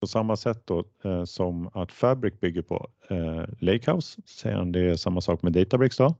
[0.00, 4.96] På samma sätt då eh, som att Fabric bygger på eh, Lakehouse sen det är
[4.96, 6.14] samma sak med Databricks då.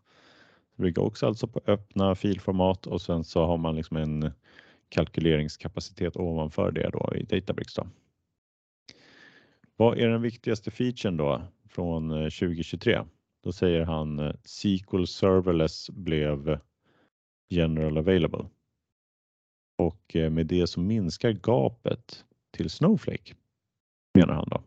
[0.77, 4.31] Det bygger också alltså på öppna filformat och sen så har man liksom en
[4.89, 7.75] kalkyleringskapacitet ovanför det då i Databricks.
[7.75, 7.87] Då.
[9.77, 13.01] Vad är den viktigaste featuren då från eh, 2023?
[13.45, 16.59] Då säger han eh, SQL Serverless blev
[17.49, 18.47] general available
[19.79, 23.35] och eh, med det så minskar gapet till Snowflake
[24.15, 24.63] menar han då.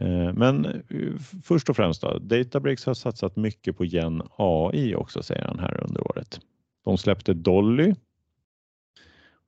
[0.00, 5.22] Eh, men eh, först och främst då, Databricks har satsat mycket på Gen AI också
[5.22, 6.40] säger han här under året.
[6.84, 7.94] De släppte Dolly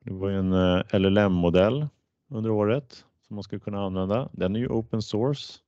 [0.04, 1.86] det var ju en eh, LLM-modell
[2.30, 4.28] under året som man skulle kunna använda.
[4.32, 5.58] Den är ju open source.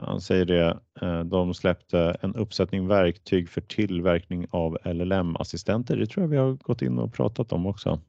[0.00, 0.78] Han säger det,
[1.24, 5.96] de släppte en uppsättning verktyg för tillverkning av LLM-assistenter.
[5.96, 8.00] Det tror jag vi har gått in och pratat om också.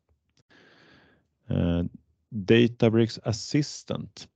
[2.35, 4.29] Databricks Assistant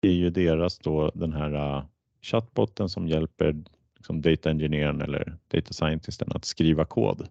[0.00, 1.84] är ju deras då den här äh,
[2.22, 3.64] chatbotten som hjälper
[3.96, 7.28] liksom data engineeren eller data scientisten att skriva kod.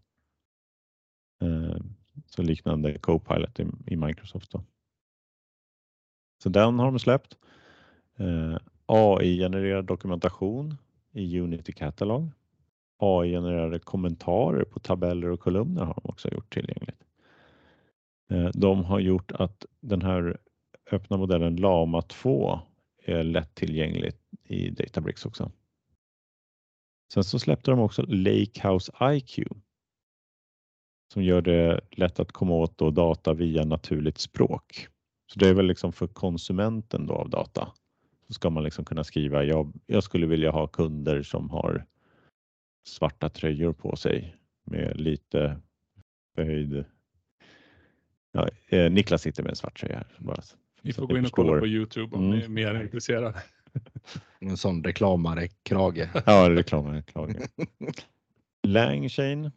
[1.41, 4.51] Ehm, så liknande Copilot i, Microsoft.
[4.51, 4.63] Då.
[6.43, 7.37] Så den har de släppt.
[8.17, 10.77] Ehm, AI-genererad dokumentation
[11.11, 12.31] i Unity Catalog.
[12.97, 17.06] AI-genererade kommentarer på tabeller och kolumner har de också gjort tillgängligt.
[18.29, 20.37] Eh, de har gjort att den här
[20.91, 22.59] öppna modellen Lama 2
[23.03, 24.13] är lättillgänglig
[24.43, 25.51] i Databricks också.
[27.13, 29.39] Sen så släppte de också Lakehouse IQ
[31.13, 34.87] som gör det lätt att komma åt då data via naturligt språk.
[35.33, 37.73] Så det är väl liksom för konsumenten då av data.
[38.27, 41.85] Så ska man liksom kunna skriva, jag, jag skulle vilja ha kunder som har
[42.87, 44.35] svarta tröjor på sig
[44.65, 45.61] med lite
[46.35, 46.85] förhöjd.
[48.31, 49.95] Ja, eh, Niklas sitter med en svart tröja.
[49.95, 50.41] Här, bara,
[50.81, 52.37] ni får gå in och kolla på Youtube om mm.
[52.37, 53.33] ni är mer intresserade.
[54.39, 56.09] En sån reklamare-krage.
[56.25, 57.35] Ja, reklamare-krage.
[58.67, 59.51] Langchain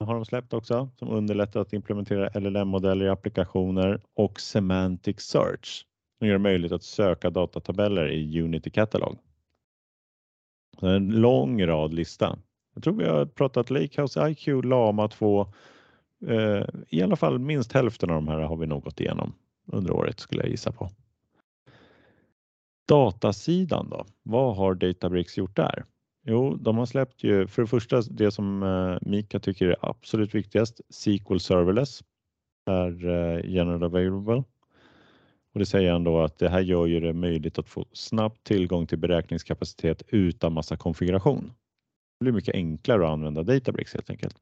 [0.00, 5.86] har de släppt också som underlättar att implementera LLM-modeller i applikationer och Semantic Search
[6.18, 9.18] som gör det möjligt att söka datatabeller i Unity Catalog.
[10.80, 12.38] En lång rad lista.
[12.74, 15.52] Jag tror vi har pratat Lakehouse IQ, Lama 2.
[16.28, 19.34] Eh, I alla fall minst hälften av de här har vi nog gått igenom
[19.66, 20.90] under året skulle jag gissa på.
[22.88, 24.06] Datasidan då?
[24.22, 25.84] Vad har Databricks gjort där?
[26.24, 30.34] Jo, de har släppt ju för det första det som eh, Mika tycker är absolut
[30.34, 32.02] viktigast, SQL Serverless
[32.66, 34.44] är eh, general available.
[35.54, 38.44] Och det säger han då att det här gör ju det möjligt att få snabb
[38.44, 41.52] tillgång till beräkningskapacitet utan massa konfiguration.
[42.18, 44.36] Det blir mycket enklare att använda Databricks helt enkelt.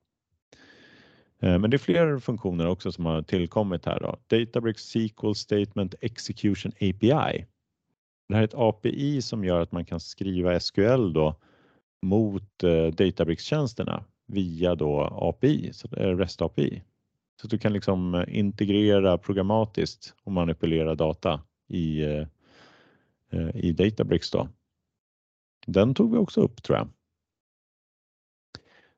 [1.43, 4.01] Eh, men det är fler funktioner också som har tillkommit här.
[4.01, 4.17] Då.
[4.27, 7.47] Databricks SQL Statement Execution API.
[8.29, 11.37] Det här är ett API som gör att man kan skriva SQL då
[12.03, 16.83] mot eh, Databricks-tjänsterna via då API, eh, REST API.
[17.41, 22.27] Så att du kan liksom eh, integrera programmatiskt och manipulera data i, eh,
[23.55, 24.31] i Databricks.
[24.31, 24.49] Då.
[25.67, 26.89] Den tog vi också upp tror jag.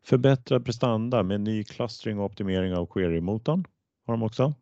[0.05, 3.65] Förbättrad prestanda med ny clustering och optimering av query-motorn
[4.07, 4.55] har de också.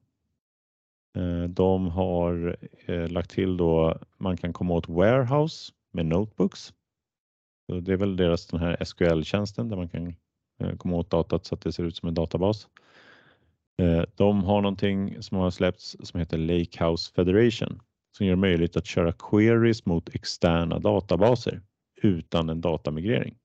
[1.17, 6.73] Eh, de har eh, lagt till då man kan komma åt warehouse med notebooks
[7.67, 10.15] så det är väl deras den här SQL-tjänsten där man kan
[10.61, 12.69] eh, komma åt datat så att det ser ut som en databas.
[14.15, 17.81] De har någonting som har släppts som heter Lakehouse Federation
[18.17, 21.63] som gör det möjligt att köra queries mot externa databaser
[22.03, 23.37] utan en datamigrering.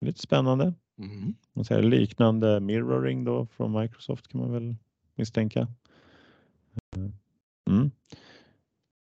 [0.00, 0.74] Lite spännande.
[0.98, 1.34] Mm.
[1.52, 4.76] Man säger liknande mirroring då från Microsoft kan man väl
[5.14, 5.60] misstänka.
[6.96, 7.02] Eh,
[7.70, 7.90] mm.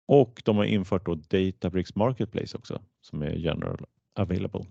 [0.07, 3.86] Och de har infört då Databricks Marketplace också som är general
[4.16, 4.66] available.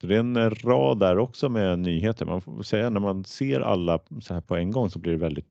[0.00, 2.26] Så det är en rad där också med nyheter.
[2.26, 5.18] Man får säga när man ser alla så här på en gång så blir det
[5.18, 5.46] väldigt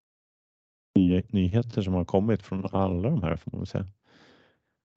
[1.33, 3.85] nyheter som har kommit från alla de här får man säga.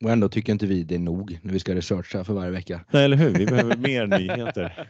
[0.04, 2.84] Och ändå tycker inte vi det är nog när vi ska researcha för varje vecka.
[2.90, 3.30] Nej, eller hur?
[3.30, 4.88] Vi behöver mer nyheter.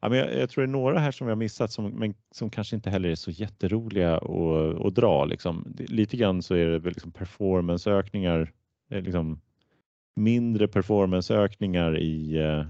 [0.00, 2.14] ja, men jag, jag, tror det är några här som vi har missat som, men
[2.30, 5.24] som kanske inte heller är så jätteroliga att, att dra.
[5.24, 5.74] Liksom.
[5.78, 8.52] Lite grann så är det väl liksom performanceökningar,
[8.90, 9.40] eh, liksom
[10.16, 12.64] mindre performanceökningar i, eh,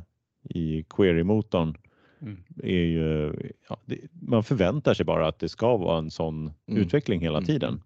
[0.58, 1.76] i query-motorn.
[2.22, 2.36] Mm.
[2.62, 3.32] Är ju,
[3.68, 6.82] ja, det, man förväntar sig bara att det ska vara en sån mm.
[6.82, 7.46] utveckling hela mm.
[7.46, 7.82] tiden.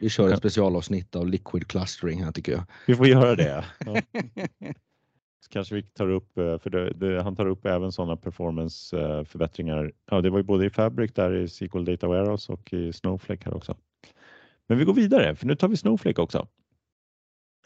[0.00, 2.64] Vi kör ett specialavsnitt av liquid clustering här tycker jag.
[2.86, 3.64] Vi får göra det.
[3.86, 3.96] Ja.
[5.54, 9.92] kanske vi tar upp, eh, för det, det, han tar upp även sådana performanceförbättringar.
[10.10, 13.44] Ja, det var ju både i Fabric där i SQL Data Warehouse och i Snowflake
[13.44, 13.76] här också.
[14.66, 16.48] Men vi går vidare, för nu tar vi Snowflake också.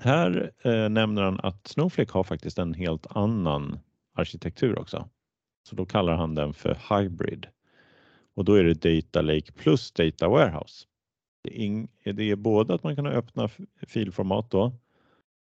[0.00, 3.78] Här eh, nämner han att Snowflake har faktiskt en helt annan
[4.14, 5.08] arkitektur också.
[5.68, 7.46] Så då kallar han den för Hybrid.
[8.34, 10.86] Och då är det Data Lake plus Data Warehouse.
[11.48, 13.48] Det är, det är både att man kan öppna
[13.86, 14.72] filformat då,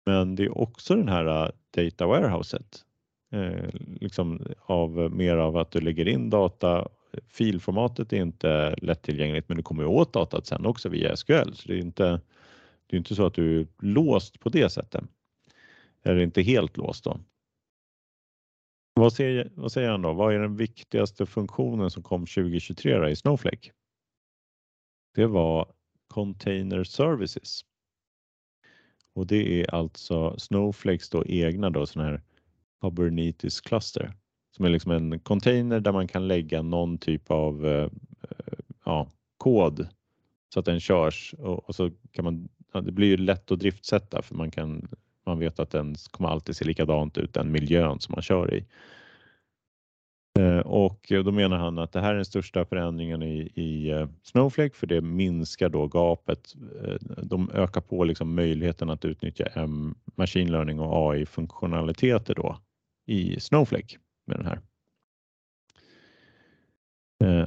[0.05, 2.85] men det är också den här äh, Data Warehouset.
[3.31, 3.69] Eh,
[4.01, 6.87] liksom av mer av att du lägger in data.
[7.27, 11.53] Filformatet är inte lättillgängligt men du kommer åt datat sen också via SQL.
[11.53, 12.21] Så det är inte,
[12.87, 15.03] det är inte så att du är låst på det sättet.
[16.03, 17.19] Eller inte helt låst då.
[18.93, 20.13] Vad säger, vad säger han då?
[20.13, 23.71] Vad är den viktigaste funktionen som kom 2023 i Snowflake?
[25.15, 25.73] Det var
[26.13, 27.65] Container Services.
[29.13, 32.21] Och det är alltså Snowflakes då egna då sån här
[32.81, 34.13] Kubernetes cluster
[34.55, 39.11] som är liksom en container där man kan lägga någon typ av eh, eh ja,
[39.37, 39.87] kod
[40.53, 42.49] så att den körs och, och så kan man.
[42.73, 44.87] Det blir ju lätt att driftsätta för man kan.
[45.25, 48.65] Man vet att den kommer alltid se likadant ut den miljön som man kör i.
[50.39, 54.07] Eh, och då menar han att det här är den största förändringen i, i eh,
[54.23, 56.55] Snowflake för det minskar då gapet.
[56.85, 59.67] Eh, de ökar på liksom möjligheten att utnyttja
[60.15, 62.57] machine learning och AI funktionaliteter då
[63.05, 64.59] i Snowflake med den här.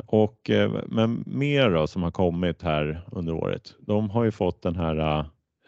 [0.07, 0.51] Och
[0.87, 3.75] men mer då, som har kommit här under året.
[3.81, 5.19] De har ju fått den här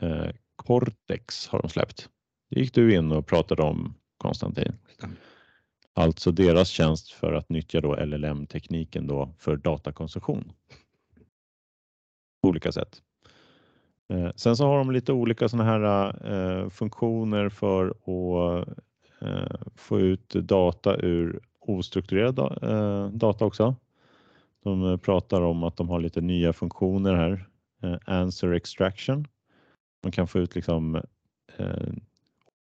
[0.00, 2.08] eh, Cortex har de släppt.
[2.50, 4.72] Det gick du in och pratade om Konstantin.
[5.98, 10.52] Alltså deras tjänst för att nyttja då LLM-tekniken då för datakonsumtion.
[12.42, 13.02] På olika sätt.
[14.08, 18.68] Eh, sen så har de lite olika sådana här eh, funktioner för att
[19.20, 23.76] eh, få ut data ur ostrukturerad eh, data också.
[24.64, 27.48] De eh, pratar om att de har lite nya funktioner här.
[27.82, 29.26] Eh, answer extraction.
[30.02, 31.02] Man kan få ut liksom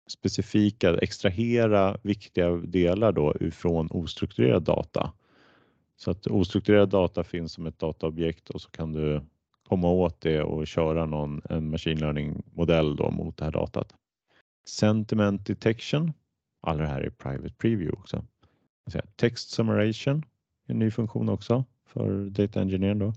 [0.07, 5.13] specifika, extrahera viktiga delar då ifrån ostrukturerad data.
[5.97, 9.23] Så att ostrukturerad data finns som ett dataobjekt och så kan du
[9.69, 13.95] komma åt det och köra någon en machine learning modell då mot det här datat.
[14.69, 16.13] Sentiment detection.
[16.61, 18.25] Alla det här är private preview också.
[19.17, 20.25] Text summarization,
[20.67, 23.13] en ny funktion också för data engineering då.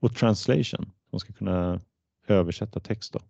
[0.00, 1.80] Och translation, man ska kunna
[2.28, 3.20] översätta text då.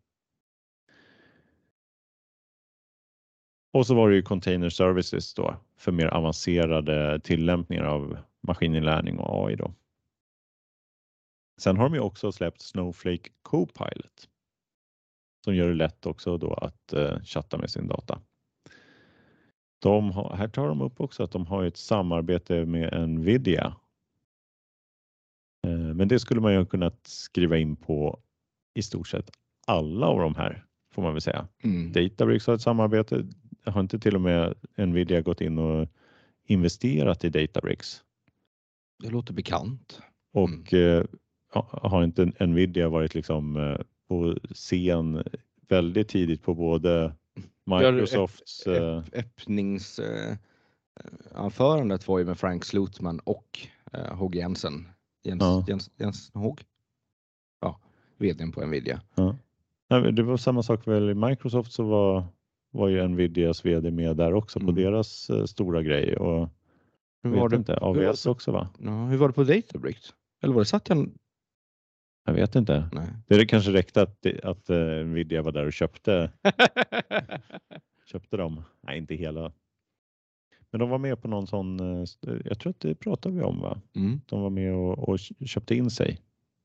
[3.73, 9.47] Och så var det ju container services då för mer avancerade tillämpningar av maskininlärning och
[9.47, 9.75] AI då.
[11.61, 14.29] Sen har de ju också släppt Snowflake Copilot
[15.45, 18.21] som gör det lätt också då att uh, chatta med sin data.
[19.85, 23.77] Har, här tar de upp också att de har ett samarbete med Nvidia.
[25.67, 28.21] Uh, men det skulle man ju kunnat skriva in på
[28.75, 29.31] i stort sett
[29.67, 31.49] alla av de här får man väl säga.
[31.63, 31.93] Mm.
[31.93, 33.27] Databricks har ett samarbete
[33.65, 35.89] har inte till och med Nvidia gått in och
[36.47, 38.03] investerat i Databricks?
[39.03, 40.01] Det låter bekant.
[40.33, 40.99] Och mm.
[40.99, 41.05] eh,
[41.83, 45.23] har inte Nvidia varit liksom eh, på scen
[45.69, 47.15] väldigt tidigt på både
[47.65, 48.67] Microsofts...
[48.67, 54.89] Öpp, eh, öppningsanförandet var ju med Frank Slutman och eh, Hogg Jensen.
[55.25, 55.65] Jens, ja.
[55.69, 56.61] Jens, Jens Hogg?
[57.61, 57.81] Ja,
[58.19, 59.01] vdn på Nvidia.
[59.15, 59.37] Ja.
[60.13, 62.25] Det var samma sak väl i Microsoft så var
[62.73, 64.67] var ju Nvidias vd med där också mm.
[64.67, 66.49] på deras uh, stora grej och
[67.23, 68.69] hur var det inte, AVS också va?
[68.79, 70.15] Ja, hur var det på Databricks?
[70.43, 71.07] Eller var det Satya?
[72.25, 72.89] Jag vet inte.
[72.93, 73.09] Nej.
[73.27, 76.33] Det kanske räckte att, att uh, Nvidia var där och köpte
[78.07, 78.63] köpte dem.
[78.81, 79.53] Nej, inte hela.
[80.71, 82.07] Men de var med på någon sån, uh,
[82.45, 83.81] jag tror att det pratade vi om va?
[83.95, 84.21] Mm.
[84.27, 86.21] De var med och, och köpte in sig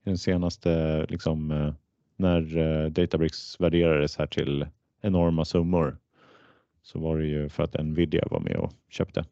[0.06, 1.74] i den senaste liksom
[2.16, 4.66] när Databricks värderades här till
[5.02, 5.98] enorma summor
[6.82, 9.26] så var det ju för att Nvidia var med och köpte.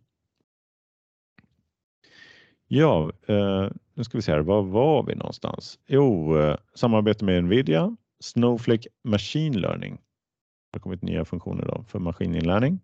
[2.68, 4.39] Ja, eh, nu ska vi se här.
[4.39, 5.80] Var var vi någonstans?
[5.88, 9.93] Jo, eh, samarbete med Nvidia, Snowflake Machine Learning.
[9.95, 12.80] Det har kommit nya funktioner då för maskininlärning.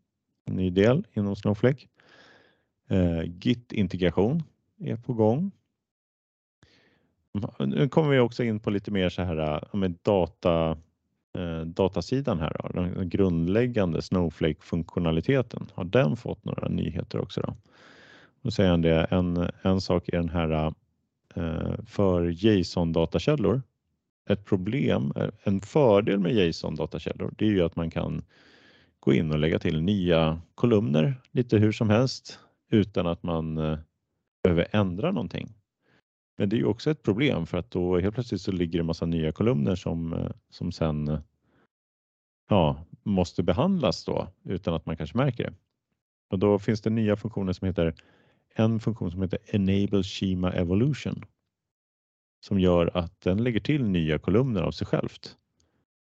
[0.45, 1.87] En ny del inom Snowflake.
[2.89, 4.43] Eh, Git-integration
[4.79, 5.51] är på gång.
[7.33, 10.77] Mm, nu kommer vi också in på lite mer så här eh, med data
[11.37, 17.41] eh, datasidan här då, den grundläggande Snowflake-funktionaliteten, har den fått några nyheter också?
[17.41, 17.55] Då?
[18.41, 20.73] Då säger han det, en, en sak är den här
[21.35, 23.61] eh, för JSON-datakällor.
[24.29, 28.23] Ett problem, eh, en fördel med JSON-datakällor, det är ju att man kan
[28.99, 32.39] gå in och lägga till nya kolumner lite hur som helst
[32.71, 33.77] utan att man eh,
[34.43, 35.53] behöver ändra någonting.
[36.37, 38.83] Men det är ju också ett problem för att då helt plötsligt så ligger det
[38.83, 41.19] massa nya kolumner som, eh, som sen eh,
[42.49, 45.53] ja, måste behandlas då utan att man kanske märker det.
[46.29, 47.95] Och då finns det nya funktioner som heter
[48.55, 51.25] en funktion som heter Enable Schema Evolution
[52.45, 55.37] som gör att den lägger till nya kolumner av sig självt.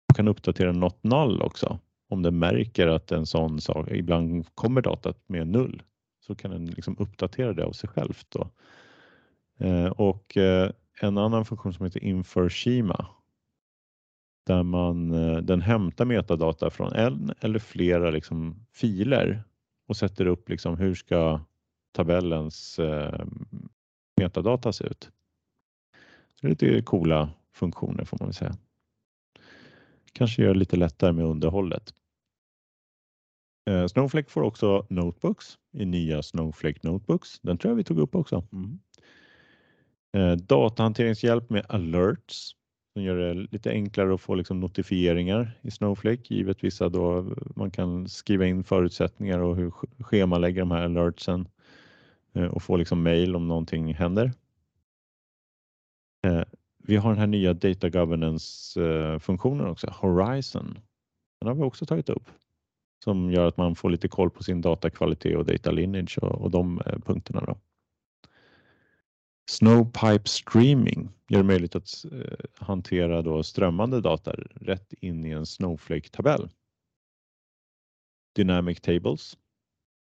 [0.08, 4.82] Och kan uppdatera något null också om den märker att en sån sak, ibland kommer
[4.82, 5.82] datat med null
[6.20, 8.26] så kan den liksom uppdatera det av sig självt.
[8.28, 8.50] Då.
[9.60, 13.06] Eh, och eh, en annan funktion som heter Infer Schema
[14.46, 19.42] där man, eh, den hämtar metadata från en eller flera liksom filer
[19.88, 21.40] och sätter upp liksom hur ska
[21.92, 23.24] tabellens eh,
[24.16, 25.10] metadata se ut.
[26.34, 28.56] Så det är lite coola funktioner får man väl säga.
[30.12, 31.94] Kanske gör det lite lättare med underhållet.
[33.70, 37.40] Eh, Snowflake får också notebooks i nya Snowflake Notebooks.
[37.40, 38.44] Den tror jag vi tog upp också.
[38.52, 38.78] Mm.
[40.12, 42.56] Eh, datahanteringshjälp med alerts
[42.92, 47.70] som gör det lite enklare att få liksom notifieringar i Snowflake givet vissa då man
[47.70, 51.48] kan skriva in förutsättningar och hur schemalägga de här alertsen
[52.32, 54.32] eh, och få liksom mail om någonting händer.
[56.26, 56.42] Eh,
[56.78, 60.78] vi har den här nya Data Governance-funktionen eh, också, Horizon.
[61.40, 62.28] Den har vi också tagit upp
[63.04, 66.50] som gör att man får lite koll på sin datakvalitet och data lineage och, och
[66.50, 67.40] de eh, punkterna.
[67.46, 67.56] Då.
[69.50, 75.46] Snowpipe Streaming gör det möjligt att eh, hantera då strömmande data rätt in i en
[75.46, 76.48] Snowflake-tabell.
[78.34, 79.38] Dynamic Tables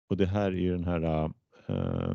[0.10, 1.32] och det här är den här
[1.70, 2.14] uh,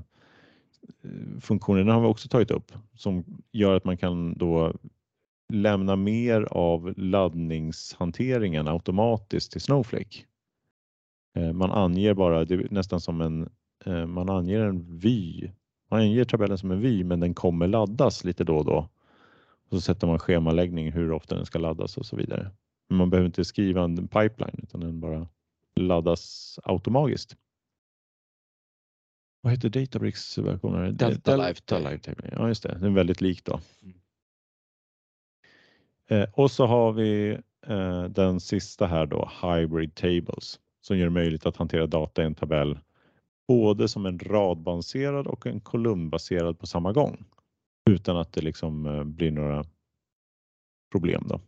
[1.41, 4.73] funktionen har vi också tagit upp som gör att man kan då
[5.53, 10.19] lämna mer av laddningshanteringen automatiskt till Snowflake.
[11.39, 13.49] Uh, man anger bara, det är nästan som en,
[13.87, 15.51] uh, man anger en vy
[15.95, 18.89] man anger tabellen som en vy men den kommer laddas lite då och då.
[19.69, 22.51] Och så sätter man schemaläggning hur ofta den ska laddas och så vidare.
[22.89, 25.29] Men man behöver inte skriva en pipeline utan den bara
[25.77, 27.37] laddas automatiskt.
[29.41, 30.93] Vad heter Databricks versioner?
[30.93, 31.37] Delta
[31.79, 32.31] Lifetime.
[32.33, 33.61] Ja just det, den är väldigt lik då.
[33.83, 33.95] Mm.
[36.11, 41.11] Eh, och så har vi eh, den sista här då, Hybrid Tables, som gör det
[41.11, 42.79] möjligt att hantera data i en tabell
[43.49, 47.25] både som en radbaserad och en kolumnbaserad på samma gång
[47.91, 49.65] utan att det liksom eh, blir några
[50.93, 51.25] problem.
[51.29, 51.41] Då.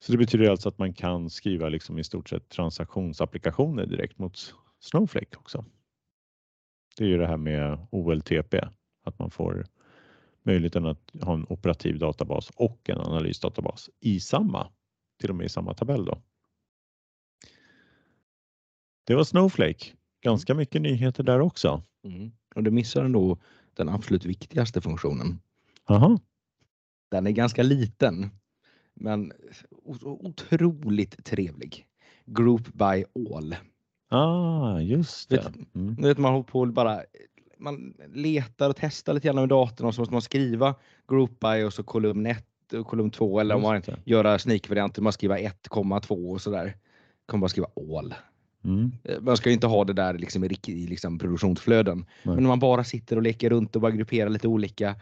[0.00, 4.54] Så det betyder alltså att man kan skriva liksom i stort sett transaktionsapplikationer direkt mot
[4.80, 5.64] Snowflake också.
[6.96, 8.54] Det är ju det här med OLTP,
[9.04, 9.66] att man får
[10.42, 14.68] möjligheten att ha en operativ databas och en analysdatabas i samma,
[15.20, 16.04] till och med i samma tabell.
[16.04, 16.22] Då.
[19.06, 19.92] Det var Snowflake
[20.22, 21.82] ganska mycket nyheter där också.
[22.04, 22.32] Mm.
[22.54, 23.38] Och du missar ändå
[23.74, 25.38] den absolut viktigaste funktionen.
[25.88, 26.18] Aha.
[27.10, 28.30] Den är ganska liten,
[28.94, 29.32] men
[30.00, 31.86] otroligt trevlig.
[32.26, 33.04] Group by
[33.34, 33.56] all.
[34.08, 35.52] Ah, just det.
[35.74, 35.94] Mm.
[35.94, 37.02] Vet, man håller på bara
[37.62, 40.74] man letar och testar lite grann med datorn och så måste man skriva
[41.08, 45.12] group by och så kolumn 1 och kolumn 2 eller om man gör sneak-varianter, man
[45.12, 46.76] skriver 1,2 och sådär.
[47.32, 47.68] Man bara skriva
[47.98, 48.14] all.
[48.64, 48.92] Mm.
[49.04, 51.98] Eh, man ska inte ha det där liksom i, i liksom produktionsflöden.
[51.98, 52.34] Nej.
[52.34, 54.94] Men om man bara sitter och leker runt och bara grupperar lite olika.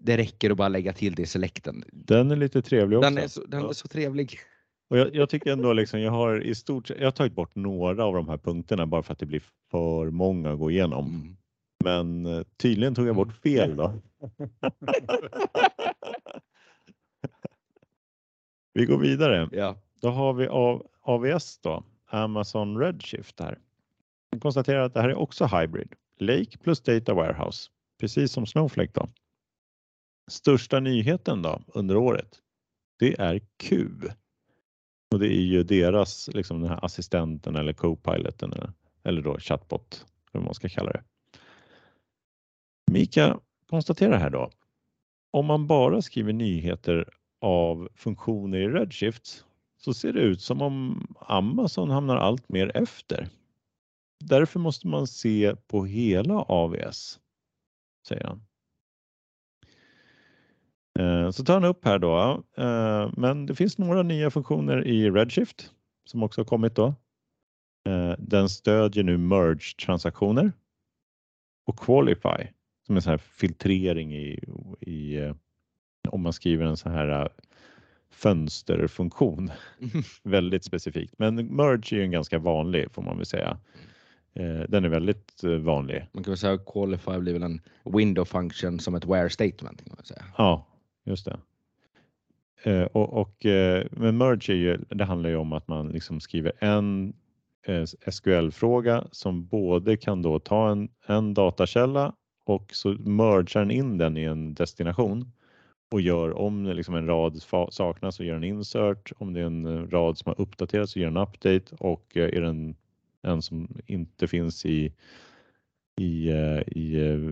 [0.00, 1.84] Det räcker att bara lägga till det i selekten.
[1.92, 3.10] Den är lite trevlig också.
[3.10, 3.68] Den är så, den ja.
[3.68, 4.38] är så trevlig.
[4.90, 8.04] Och jag, jag, tycker ändå liksom, jag har i stort jag har tagit bort några
[8.04, 11.06] av de här punkterna bara för att det blir för många att gå igenom.
[11.06, 11.36] Mm.
[11.84, 13.94] Men eh, tydligen tog jag bort fel då.
[18.74, 19.48] vi går vidare.
[19.52, 19.76] Ja.
[20.00, 21.84] Då har vi av AVS då.
[22.08, 23.58] Amazon Redshift här.
[24.30, 25.94] Jag konstaterar att det här är också hybrid.
[26.18, 29.08] Lake plus Data Warehouse, precis som Snowflake då.
[30.30, 32.38] Största nyheten då under året,
[32.98, 33.88] det är Q.
[35.10, 38.72] Och det är ju deras, liksom den här assistenten eller co-piloten eller,
[39.04, 41.02] eller då chatbot, hur man ska kalla det.
[42.90, 44.50] Mika konstaterar här då,
[45.30, 47.08] om man bara skriver nyheter
[47.40, 49.44] av funktioner i Redshift
[49.78, 53.28] så ser det ut som om Amazon hamnar allt mer efter.
[54.24, 57.18] Därför måste man se på hela AVS,
[58.08, 58.42] säger han.
[60.98, 65.10] Eh, så tar han upp här då, eh, men det finns några nya funktioner i
[65.10, 65.72] Redshift
[66.04, 66.94] som också har kommit då.
[67.88, 70.52] Eh, den stödjer nu merge-transaktioner
[71.66, 72.46] och Qualify
[72.86, 74.40] som är så här filtrering i,
[74.80, 75.32] i
[76.08, 77.28] om man skriver en så här
[78.10, 79.50] fönsterfunktion.
[80.22, 81.14] väldigt specifikt.
[81.18, 83.58] Men merge är ju en ganska vanlig får man väl säga.
[84.34, 86.06] Eh, den är väldigt eh, vanlig.
[86.12, 89.84] Man kan väl säga att qualify blir väl en window function som ett where statement.
[89.84, 90.24] Kan man säga.
[90.36, 90.66] Ja,
[91.04, 91.38] just det.
[92.62, 93.36] Eh, och, och,
[93.90, 97.14] men merge är ju, det handlar ju om att man liksom skriver en
[98.10, 104.16] SQL-fråga som både kan då ta en, en datakälla och så mergar den in den
[104.16, 105.32] i en destination
[105.90, 109.12] och gör om liksom en rad saknas så gör en insert.
[109.18, 112.36] Om det är en eh, rad som har uppdaterats så gör en update och eh,
[112.36, 112.76] är den
[113.22, 114.92] en som inte finns i,
[116.00, 117.22] i, eh, i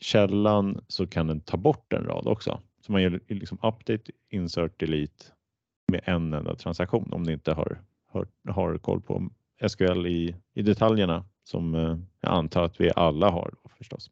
[0.00, 2.60] källan så kan den ta bort en rad också.
[2.80, 5.24] Så man gör liksom update, insert, delete
[5.92, 9.30] med en enda transaktion om ni inte har, har, har koll på
[9.68, 11.74] SQL i, i detaljerna som
[12.20, 14.10] jag antar att vi alla har då, förstås.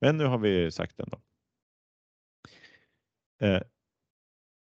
[0.00, 1.18] Men nu har vi sagt den då.
[3.38, 3.60] Eh,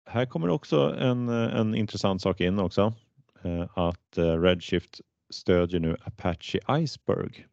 [0.07, 2.95] här kommer också en, eh, en intressant sak in också.
[3.43, 5.01] Eh, att eh, Redshift
[5.31, 7.47] stödjer nu Apache Iceberg.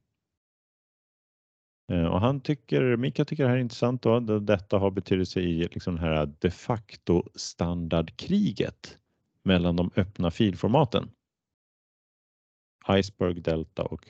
[1.92, 5.40] Eh, och han tycker, Mika tycker det här är intressant då, då detta har betydelse
[5.40, 8.98] i liksom det här de facto standardkriget
[9.44, 11.12] mellan de öppna filformaten.
[12.90, 14.10] Iceberg, Delta och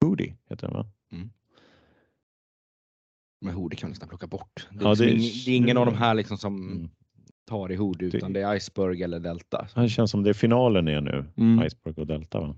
[0.00, 0.86] Hoodie heter den va?
[3.40, 4.68] Men Hoodie kan vi nästan plocka bort.
[4.70, 6.90] Det är, ja, det är, ingen, det är ingen av de här liksom som mm.
[7.48, 9.68] tar i Hoodie utan det, det är Iceberg eller Delta.
[9.74, 11.66] Det känns som det är finalen är nu, mm.
[11.66, 12.40] Iceberg och Delta.
[12.40, 12.56] Va?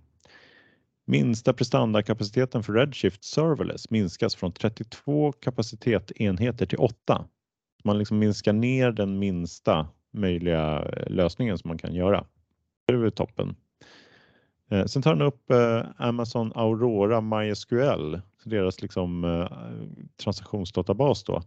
[1.10, 7.24] Minsta prestandakapaciteten för Redshift Serverless minskas från 32 kapacitetenheter till 8.
[7.84, 12.24] Man liksom minskar ner den minsta möjliga eh, lösningen som man kan göra.
[12.86, 13.56] Det är toppen.
[14.70, 19.48] Eh, sen tar den upp eh, Amazon Aurora MySQL, deras liksom eh,
[20.16, 21.42] transaktionsdatabas då.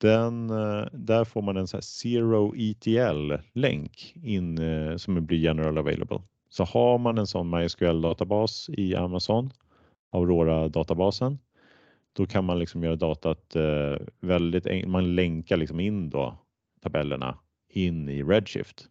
[0.00, 6.22] Den, eh, där får man en så Zero ETL-länk in eh, som blir general available.
[6.48, 9.52] Så har man en sån MySQL-databas i Amazon,
[10.10, 11.38] Aurora-databasen,
[12.12, 14.92] då kan man liksom göra datat eh, väldigt enkelt.
[14.92, 16.38] Man länkar liksom in då
[16.82, 17.38] tabellerna
[17.68, 18.88] in i Redshift.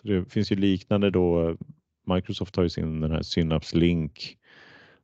[0.00, 1.56] Så det finns ju liknande då.
[2.06, 4.38] Microsoft har ju sin den här Synapse Link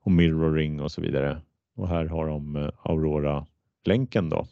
[0.08, 1.40] och mirroring och så vidare.
[1.76, 4.46] Och här har de eh, Aurora-länken då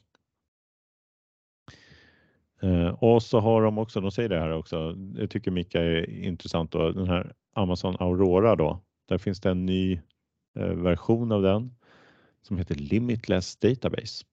[2.63, 6.11] eh, och så har de också, de säger det här också, Jag tycker Mika är
[6.11, 8.81] intressant då, den här Amazon Aurora då.
[9.09, 10.01] Där finns det en ny
[10.57, 11.75] eh, version av den
[12.43, 14.25] som heter Limitless Database.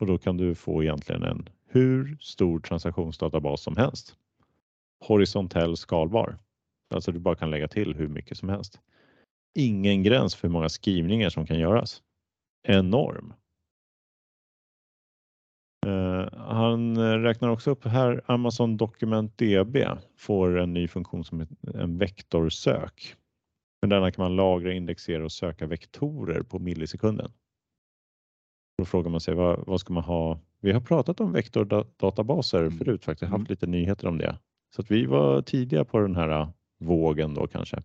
[0.00, 4.16] Och då kan du få egentligen en hur stor transaktionsdatabas som helst.
[5.00, 6.38] Horisontell skalbar.
[6.90, 8.80] Alltså du bara kan lägga till hur mycket som helst.
[9.54, 12.02] Ingen gräns för hur många skrivningar som kan göras.
[12.68, 13.34] Enorm.
[15.86, 19.76] Eh, han räknar också upp här Amazon Document DB
[20.16, 23.16] får en ny funktion som en vektorsök.
[23.82, 27.32] Med denna kan man lagra, indexera och söka vektorer på millisekunden.
[28.78, 30.40] Då frågar man sig vad, vad ska man ha?
[30.60, 32.72] Vi har pratat om vektordatabaser mm.
[32.72, 33.50] förut faktiskt, haft mm.
[33.50, 34.38] lite nyheter om det.
[34.74, 36.48] Så att vi var tidiga på den här
[36.80, 37.82] vågen då kanske.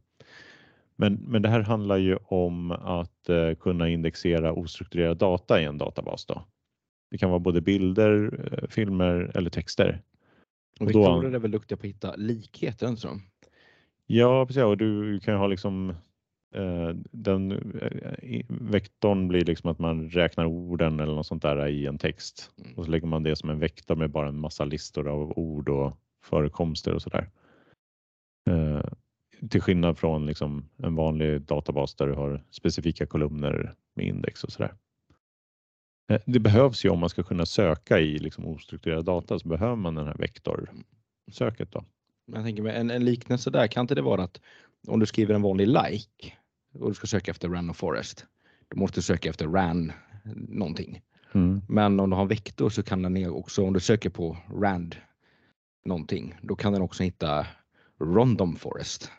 [0.98, 5.78] Men, men det här handlar ju om att eh, kunna indexera ostrukturerad data i en
[5.78, 6.26] databas.
[6.26, 6.44] Då.
[7.12, 10.02] Det kan vara både bilder, eh, filmer eller texter.
[10.80, 13.20] Och Vektorer är väl duktiga på att hitta likheter, inte så?
[14.08, 14.64] Ja, precis.
[14.64, 15.90] Och du kan ha liksom
[16.56, 21.86] eh, den eh, vektorn blir liksom att man räknar orden eller något sånt där i
[21.86, 22.74] en text mm.
[22.78, 25.70] och så lägger man det som en vektor med bara en massa listor av ord
[25.70, 27.30] och förekomster och sådär.
[28.50, 28.84] Eh,
[29.50, 34.52] till skillnad från liksom en vanlig databas där du har specifika kolumner med index och
[34.52, 34.74] sådär.
[36.12, 39.76] Eh, det behövs ju om man ska kunna söka i liksom ostrukturerad data så behöver
[39.76, 41.72] man den här vektorsöket.
[41.72, 41.84] Då.
[42.26, 44.42] Jag tänker mig en, en liknelse där, kan inte det vara att
[44.88, 46.34] om du skriver en vanlig like
[46.74, 48.26] och du ska söka efter run och forest,
[48.68, 49.92] då måste du söka efter ran
[50.36, 51.02] någonting.
[51.34, 51.62] Mm.
[51.70, 54.96] Men om du har en vektor så kan den också, om du söker på rand
[55.86, 57.48] någonting, då kan den också hitta
[58.02, 59.12] random forest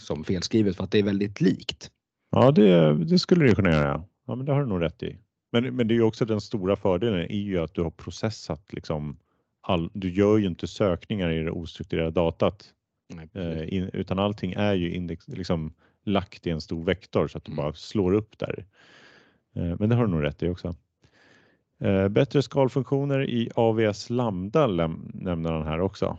[0.00, 1.90] som felskrivet för att det är väldigt likt.
[2.30, 4.04] Ja, det, det skulle det kunna göra.
[4.26, 5.18] Ja, men det har du nog rätt i.
[5.52, 8.72] Men, men det är ju också den stora fördelen är ju att du har processat
[8.72, 9.16] liksom
[9.60, 12.74] all, du gör ju inte sökningar i det ostrukturerade datat
[13.14, 15.74] Nej, eh, in, utan allting är ju index, liksom
[16.04, 17.64] lagt i en stor vektor så att du mm.
[17.64, 18.66] bara slår upp där.
[19.54, 20.74] Eh, men det har du nog rätt i också.
[21.80, 26.18] Eh, bättre skalfunktioner i AVS Lambda nämner han här också.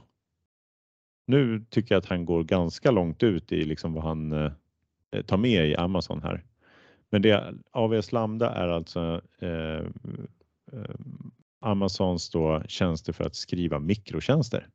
[1.26, 4.52] Nu tycker jag att han går ganska långt ut i liksom vad han eh,
[5.12, 6.46] eh tar med i Amazon här.
[7.10, 9.86] Men det, AWS Lambda är alltså eh,
[10.74, 10.96] eh,
[11.60, 14.68] Amazons då tjänster för att skriva mikrotjänster.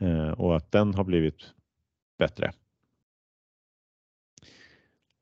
[0.00, 1.54] eh, och att den har blivit
[2.18, 2.52] bättre.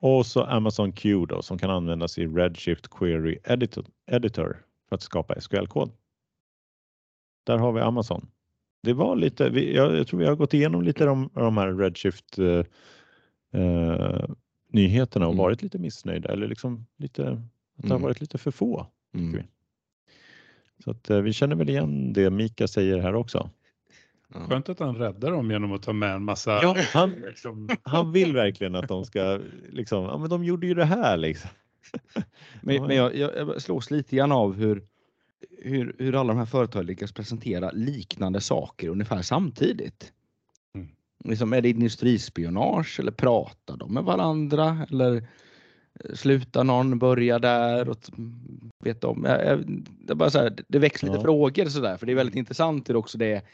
[0.00, 5.02] Och så Amazon Q då, som kan användas i Redshift Query Editor, Editor för att
[5.02, 5.92] skapa SQL-kod.
[7.44, 8.30] Där har vi Amazon.
[8.84, 11.72] Det var lite, vi, jag, jag, tror vi har gått igenom lite de, de här
[11.72, 12.64] Redshift eh,
[13.62, 14.24] eh,
[14.68, 15.42] nyheterna och mm.
[15.42, 17.38] varit lite missnöjda eller liksom lite, att
[17.76, 18.02] det har mm.
[18.02, 18.86] varit lite för få.
[19.14, 19.42] Mm.
[20.84, 23.50] Så att, eh, vi känner väl igen det Mika säger här också.
[24.48, 26.50] Skönt att han räddar dem genom att ta med en massa.
[26.62, 27.68] Ja, han, liksom.
[27.82, 31.50] han vill verkligen att de ska liksom, ja men de gjorde ju det här liksom.
[32.62, 34.82] Men, men jag, jag slås lite grann av hur,
[35.50, 40.12] hur, hur alla de här företagen lyckas presentera liknande saker ungefär samtidigt.
[40.74, 40.88] Mm.
[41.24, 45.16] Liksom, är det industrispionage eller pratar de med varandra eller
[46.04, 47.88] eh, slutar någon börja där?
[47.88, 47.98] Och,
[48.84, 49.22] vet om,
[50.06, 51.22] det, bara så här, det växer lite ja.
[51.22, 53.44] frågor sådär för det är väldigt intressant hur också det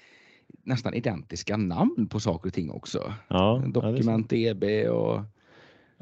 [0.64, 3.14] nästan identiska namn på saker och ting också.
[3.28, 5.20] Ja, Dokument DB och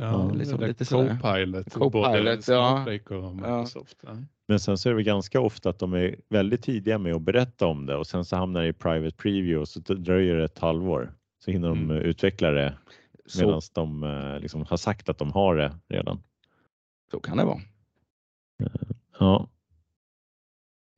[0.01, 2.80] Ja, liksom lite Copilot, Copilot ja.
[2.80, 3.96] och Microsoft.
[4.03, 4.16] Ja.
[4.49, 7.66] Men sen så är det ganska ofta att de är väldigt tidiga med att berätta
[7.66, 10.59] om det och sen så hamnar det i private preview och så dröjer det ett
[10.59, 11.12] halvår.
[11.44, 11.96] Så hinner de mm.
[11.96, 12.78] utveckla det
[13.38, 16.22] medan de eh, liksom har sagt att de har det redan.
[17.11, 17.61] Så kan det vara.
[19.18, 19.49] Ja.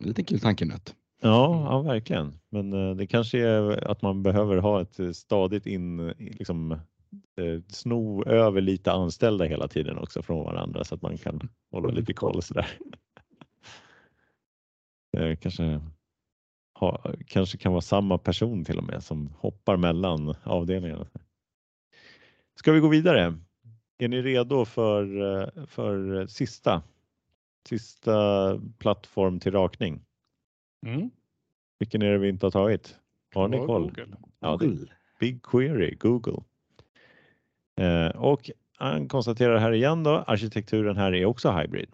[0.04, 0.94] Lite kul tankenöt.
[1.20, 2.38] Ja, ja, verkligen.
[2.50, 6.80] Men eh, det kanske är att man behöver ha ett stadigt in, liksom,
[7.36, 11.88] eh, sno över lite anställda hela tiden också från varandra så att man kan hålla
[11.88, 12.66] lite koll sådär.
[15.16, 15.80] Eh, kanske,
[16.74, 21.06] ha, kanske kan vara samma person till och med som hoppar mellan avdelningarna.
[22.54, 23.38] Ska vi gå vidare?
[23.98, 26.82] Är ni redo för, för sista,
[27.68, 30.00] sista plattform till rakning?
[30.86, 31.10] Mm.
[31.78, 32.98] Vilken är det vi inte har tagit?
[33.34, 33.82] Har ni koll?
[33.82, 34.16] Google.
[34.40, 34.86] Ja, Google.
[35.20, 36.42] BigQuery, Google.
[37.80, 41.90] Eh, och han konstaterar här igen då, arkitekturen här är också hybrid.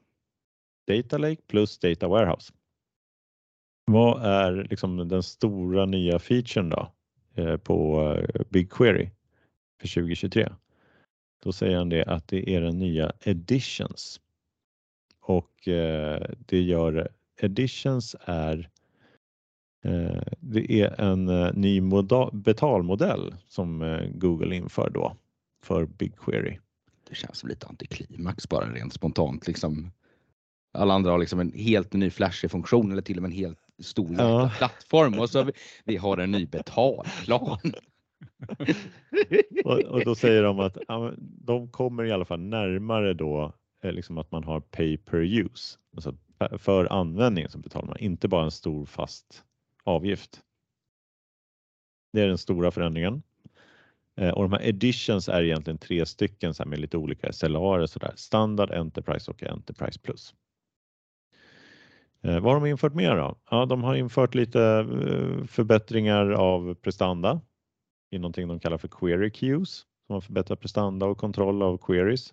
[0.87, 2.53] Data Lake plus Data Warehouse.
[3.85, 6.93] Vad är liksom den stora nya featuren då
[7.35, 9.11] eh, på eh, BigQuery
[9.81, 10.53] för 2023?
[11.43, 14.21] Då säger han det att det är den nya Editions
[15.21, 15.53] och
[16.47, 17.09] det gör
[17.41, 18.71] Editions är
[20.41, 21.81] det är en ny
[22.33, 25.17] betalmodell som Google inför då
[25.63, 26.59] för BigQuery.
[27.09, 29.47] Det känns som lite antiklimax bara rent spontant.
[29.47, 29.91] Liksom.
[30.73, 33.59] Alla andra har liksom en helt ny flashig funktion eller till och med en helt
[33.79, 34.51] stor ja.
[34.59, 35.53] plattform och så vi,
[35.85, 37.59] vi har en ny betalplan.
[39.65, 43.53] och, och, då säger de att ja, de kommer i alla fall närmare då
[43.83, 45.79] liksom att man har pay per use.
[45.97, 46.17] Alltså
[46.59, 49.45] för användning så betalar man inte bara en stor fast
[49.85, 50.41] avgift.
[52.13, 53.23] Det är den stora förändringen.
[54.17, 57.99] Eh, och de här editions är egentligen tre stycken så med lite olika SLR så
[57.99, 58.13] där.
[58.17, 60.35] Standard, Enterprise och Enterprise Plus.
[62.23, 63.37] Eh, vad har de infört mer då?
[63.51, 67.41] Ja, de har infört lite eh, förbättringar av prestanda
[68.11, 72.33] i någonting de kallar för query queues som har förbättrat prestanda och kontroll av queries.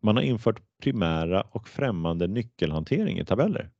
[0.00, 3.70] Man har infört primära och främmande nyckelhantering i tabeller.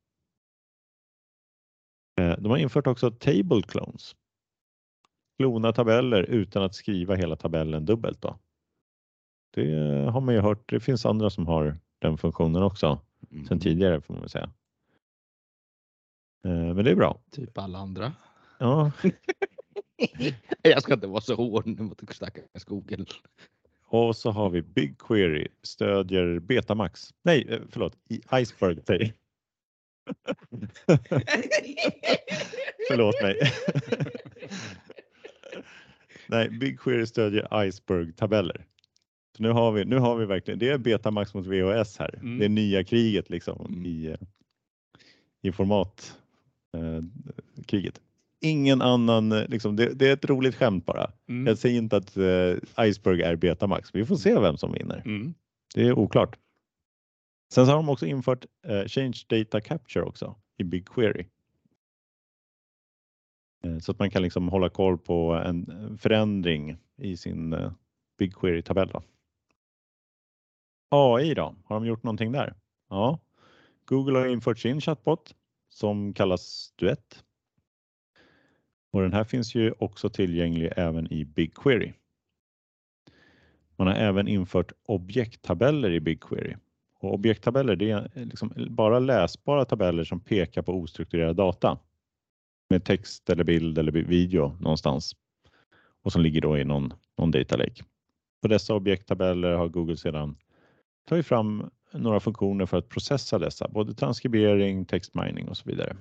[2.15, 4.15] De har infört också table clones.
[5.41, 8.21] Klona tabeller utan att skriva hela tabellen dubbelt.
[8.21, 8.39] Då.
[9.53, 9.75] Det
[10.11, 10.69] har man ju hört.
[10.69, 12.99] Det finns andra som har den funktionen också
[13.31, 13.45] mm.
[13.45, 14.51] sedan tidigare får man säga.
[16.45, 17.21] Eh, men det är bra.
[17.31, 18.13] Typ alla andra.
[18.59, 18.91] Ja.
[20.61, 23.05] Jag ska inte vara så hård mot stackars Google.
[23.87, 27.13] Och så har vi BigQuery stödjer Betamax.
[27.23, 29.13] Nej, eh, förlåt, Iceberg säger
[32.87, 33.41] Förlåt mig.
[36.31, 38.65] Nej, BigQuery stödjer Iceberg-tabeller.
[39.37, 42.15] nu har vi, nu har vi verkligen, det är Betamax mot VHS här.
[42.15, 42.39] Mm.
[42.39, 43.85] Det är nya kriget liksom mm.
[43.85, 44.15] i,
[45.41, 46.17] i format
[46.77, 47.91] eh.
[48.43, 51.11] Ingen annan, liksom, det, det, är ett roligt skämt bara.
[51.29, 51.47] Mm.
[51.47, 53.89] Jag säger inte att eh, Iceberg är Betamax.
[53.93, 55.01] Vi får se vem som vinner.
[55.05, 55.33] Mm.
[55.75, 56.37] Det är oklart.
[57.53, 61.25] Sen så har de också infört eh, Change Data Capture också i BigQuery.
[63.61, 67.71] Eh, så att man kan liksom hålla koll på en eh, förändring i sin eh,
[68.17, 69.01] BigQuery-tabell.
[70.89, 72.55] AI då, har de gjort någonting där?
[72.89, 73.19] Ja,
[73.85, 75.35] Google har infört sin chatbot
[75.69, 77.23] som kallas Duett.
[78.91, 81.93] Och den här finns ju också tillgänglig även i BigQuery.
[83.75, 86.55] Man har även infört objekttabeller i BigQuery
[86.99, 91.79] och objekttabeller det är liksom bara läsbara tabeller som pekar på ostrukturerad data
[92.71, 95.15] med text eller bild eller video någonstans
[96.03, 97.83] och som ligger då i någon, någon data lake.
[98.41, 100.37] På dessa objekttabeller har Google sedan
[101.07, 105.97] tagit fram några funktioner för att processa dessa, både transkribering, textmining och så vidare.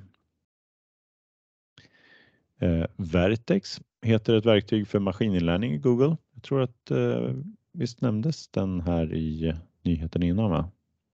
[2.58, 6.16] Eh, Vertex heter ett verktyg för maskininlärning i Google.
[6.34, 7.34] Jag tror att eh,
[7.72, 10.70] visst nämndes den här i nyheten innan va?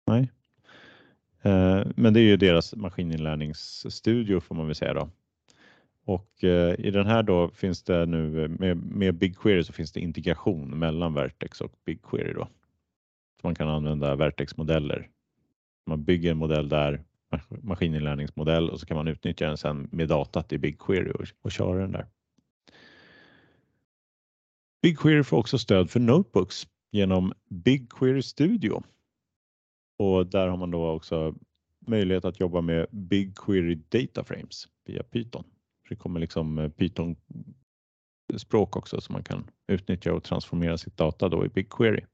[0.06, 0.30] Nej.
[1.42, 5.10] Eh, men det är ju deras maskininlärningsstudio får man väl säga då.
[6.06, 9.92] Och eh, i den här då finns det nu eh, med, med BigQuery så finns
[9.92, 12.48] det integration mellan Vertex och BigQuery då.
[13.40, 15.08] Så man kan använda Vertex-modeller.
[15.86, 17.04] Man bygger en modell där,
[17.62, 21.80] maskininlärningsmodell och så kan man utnyttja den sen med datat i BigQuery och, och köra
[21.80, 22.06] den där.
[24.82, 28.82] BigQuery får också stöd för notebooks genom BigQuery Studio.
[29.98, 31.34] Och där har man då också
[31.86, 35.44] möjlighet att jobba med BigQuery Data Frames via Python
[35.88, 37.16] det kommer liksom eh, Python
[38.36, 42.04] språk också som man kan utnyttja och transformera sitt data då i BigQuery.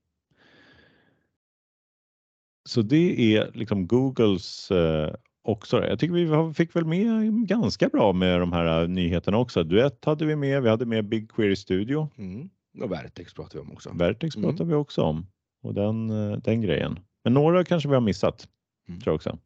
[2.69, 5.85] Så det är liksom Googles eh, också.
[5.85, 9.65] Jag tycker vi fick väl med ganska bra med de här nyheterna också.
[9.65, 12.09] Duett hade vi med, vi hade med BigQuery Studio.
[12.17, 12.51] Mm.
[12.81, 13.93] Och Vertex pratar vi om också.
[13.95, 14.69] Vertex mm.
[14.69, 15.27] vi också om
[15.63, 16.99] och den, eh, den grejen.
[17.25, 18.49] Men några kanske vi har missat,
[18.89, 19.01] mm.
[19.01, 19.39] tror jag också.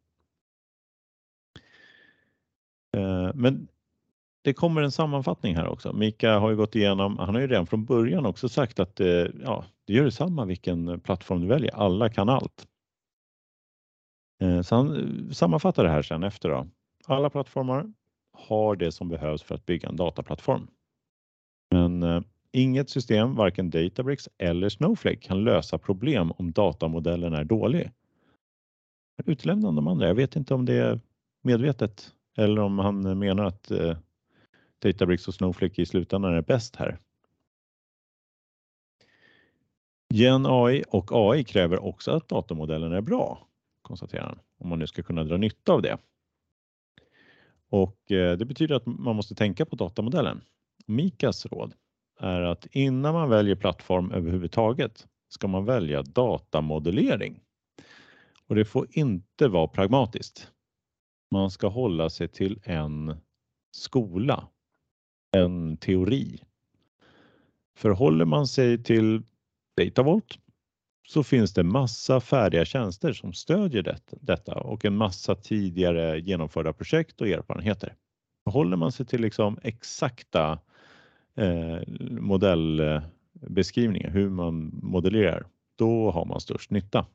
[2.97, 3.67] Eh, men
[4.47, 5.93] det kommer en sammanfattning här också.
[5.93, 9.25] Mika har ju gått igenom, han har ju redan från början också sagt att eh,
[9.43, 12.67] ja, det gör detsamma vilken plattform du väljer, alla kan allt.
[14.41, 16.67] Eh, så han eh, sammanfattar det här sen efter då.
[17.07, 17.93] Alla plattformar
[18.33, 20.67] har det som behövs för att bygga en dataplattform.
[21.71, 27.91] Men Inget system, varken Databricks eller Snowflake, kan lösa problem om datamodellen är dålig.
[29.25, 30.07] Utelämnar de andra.
[30.07, 30.99] Jag vet inte om det är
[31.43, 33.71] medvetet eller om han menar att
[34.79, 36.99] Databricks och Snowflake i slutändan är bäst här.
[40.13, 43.47] Gen AI och AI kräver också att datamodellen är bra,
[43.81, 45.97] konstaterar han, om man nu ska kunna dra nytta av det.
[47.69, 50.41] Och eh, det betyder att man måste tänka på datamodellen.
[50.85, 51.73] Mikas råd
[52.19, 57.39] är att innan man väljer plattform överhuvudtaget ska man välja datamodellering.
[58.47, 60.51] Och det får inte vara pragmatiskt.
[61.31, 63.15] Man ska hålla sig till en
[63.71, 64.47] skola,
[65.31, 66.39] en teori.
[67.77, 69.23] Förhåller man sig till
[69.77, 70.39] Datavolt
[71.07, 77.21] så finns det massa färdiga tjänster som stödjer detta och en massa tidigare genomförda projekt
[77.21, 77.95] och erfarenheter.
[78.45, 80.59] Håller man sig till liksom exakta
[81.35, 87.05] eh, modellbeskrivningar, hur man modellerar, då har man störst nytta.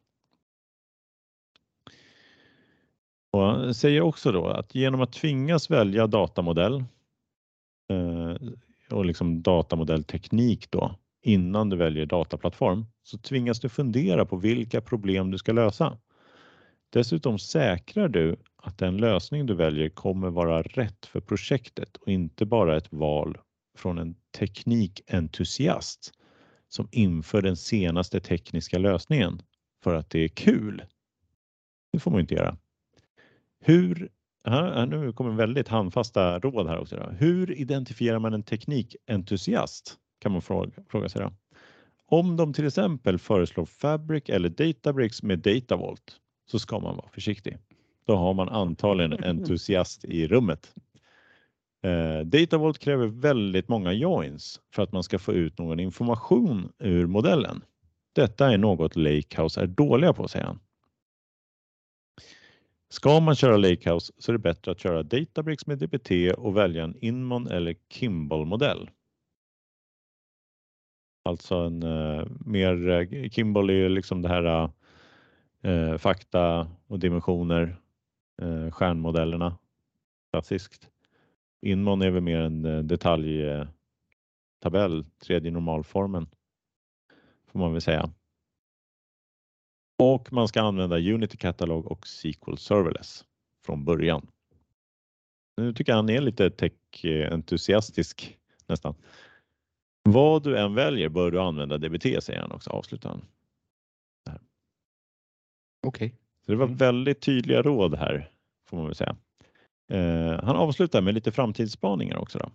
[3.31, 6.85] Och han säger också då att genom att tvingas välja datamodell
[7.91, 8.37] Eh,
[8.91, 15.31] och liksom datamodellteknik då innan du väljer dataplattform så tvingas du fundera på vilka problem
[15.31, 15.99] du ska lösa.
[16.91, 22.47] Dessutom säkrar du att den lösning du väljer kommer vara rätt för projektet och inte
[22.47, 23.39] bara ett val
[23.77, 26.13] från en teknikentusiast
[26.69, 29.43] som inför den senaste tekniska lösningen
[29.83, 30.85] för att det är kul.
[31.93, 32.57] Det får man inte göra.
[33.61, 34.11] Hur,
[34.45, 36.97] här, nu kommer väldigt handfasta råd här också.
[36.97, 37.11] Då.
[37.19, 39.97] Hur identifierar man en teknikentusiast?
[40.21, 41.23] Kan man fråga, fråga sig.
[41.23, 41.33] Då.
[42.07, 46.17] Om de till exempel föreslår Fabric eller Databricks med Datavolt
[46.51, 47.59] så ska man vara försiktig.
[48.07, 50.75] Då har man antagligen en entusiast i rummet.
[51.83, 57.07] Eh, Datavolt kräver väldigt många joins för att man ska få ut någon information ur
[57.07, 57.63] modellen.
[58.13, 60.59] Detta är något Lakehouse är dåliga på, säger han.
[62.93, 66.85] Ska man köra Lakehouse så är det bättre att köra Databricks med DBT och välja
[66.85, 68.91] en Inmon eller Kimball-modell.
[71.25, 74.71] Alltså en eh, mer, eh, Kimball är ju liksom det här
[75.63, 77.77] eh, fakta och dimensioner,
[78.43, 79.59] eh, stjärnmodellerna
[80.33, 80.91] klassiskt.
[81.63, 83.69] Inmon är väl mer en eh, detaljtabell,
[84.99, 86.27] eh, tredje normalformen
[87.47, 88.11] får man väl säga.
[90.05, 93.25] Och man ska använda Unity Catalog och SQL Serverless
[93.65, 94.27] från början.
[95.57, 98.95] Nu tycker jag han är lite tech-entusiastisk nästan.
[100.03, 103.25] Vad du än väljer bör du använda DBT säger han också, avslutar han.
[105.87, 106.07] Okej.
[106.07, 106.19] Okay.
[106.47, 106.77] Så det var mm.
[106.77, 108.31] väldigt tydliga råd här
[108.67, 109.17] får man väl säga.
[109.89, 112.39] Eh, han avslutar med lite framtidsspaningar också.
[112.39, 112.51] Då.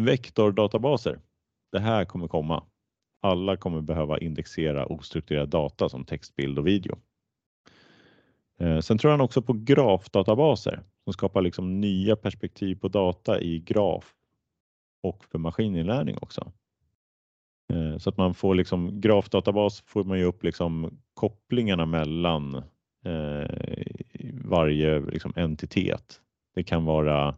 [0.00, 1.20] Vektordatabaser.
[1.72, 2.64] Det här kommer komma.
[3.24, 6.98] Alla kommer behöva indexera ostrukturerad data som text, bild och video.
[8.58, 13.58] Eh, sen tror han också på grafdatabaser som skapar liksom nya perspektiv på data i
[13.58, 14.14] graf
[15.02, 16.52] och för maskininlärning också.
[17.72, 22.54] Eh, så att man får liksom grafdatabas får man ju upp liksom kopplingarna mellan
[23.04, 23.50] eh,
[24.44, 26.20] varje liksom entitet.
[26.54, 27.34] Det kan vara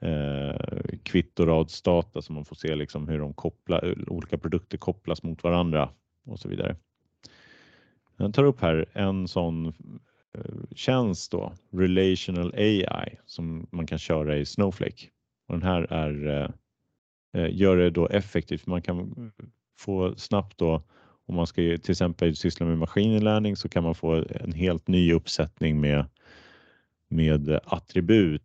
[0.00, 0.56] eh,
[1.02, 5.90] kvittoradsdata så man får se liksom hur de kopplar, olika produkter kopplas mot varandra
[6.26, 6.76] och så vidare.
[8.16, 9.66] Jag tar upp här en sån
[10.38, 15.06] eh, tjänst då, Relational AI, som man kan köra i Snowflake.
[15.46, 16.50] Och den här är, eh,
[17.42, 18.66] eh, gör det då effektivt.
[18.66, 19.32] Man kan
[19.78, 20.82] få snabbt då,
[21.26, 25.12] om man ska till exempel syssla med maskininlärning så kan man få en helt ny
[25.12, 26.04] uppsättning med,
[27.08, 28.42] med attribut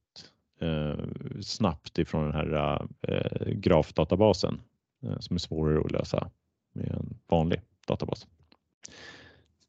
[0.66, 0.95] Eh,
[1.41, 4.61] snabbt ifrån den här eh, grafdatabasen
[5.03, 6.30] eh, som är svårare att lösa
[6.74, 8.28] med en vanlig databas.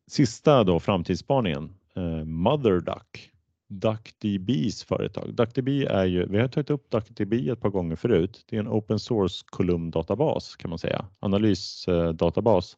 [0.07, 3.30] Sista då framtidsspaningen, eh, MotherDuck,
[3.68, 5.34] DuckDBs företag.
[5.34, 8.44] DuckDB är ju, vi har tagit upp DuckDB ett par gånger förut.
[8.49, 12.76] Det är en open source kolumndatabas kan man säga, analysdatabas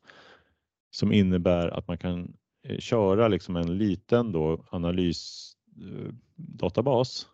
[0.90, 2.36] som innebär att man kan
[2.68, 7.28] eh, köra liksom en liten då analysdatabas eh,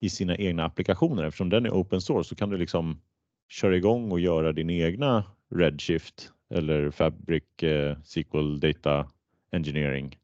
[0.00, 1.24] i sina egna applikationer.
[1.24, 3.00] Eftersom den är open source så kan du liksom
[3.48, 9.08] köra igång och göra din egna Redshift eller Fabric eh, SQL Data
[9.52, 10.18] Engineering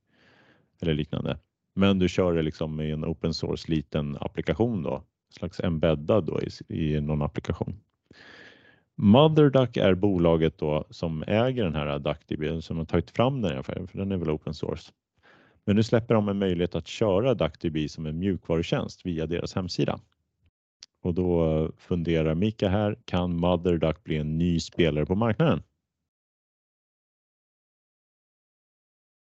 [0.81, 1.39] eller liknande.
[1.75, 6.41] Men du kör det liksom i en open source liten applikation då, slags embeddad då
[6.41, 7.81] i, i någon applikation.
[8.97, 13.63] MotherDuck är bolaget då som äger den här DuckDB som har tagit fram den här
[13.63, 14.93] för den är väl open source.
[15.65, 20.01] Men nu släpper de en möjlighet att köra DuckDB som en mjukvarutjänst via deras hemsida.
[21.03, 25.63] Och då funderar Mika här, kan MotherDuck bli en ny spelare på marknaden?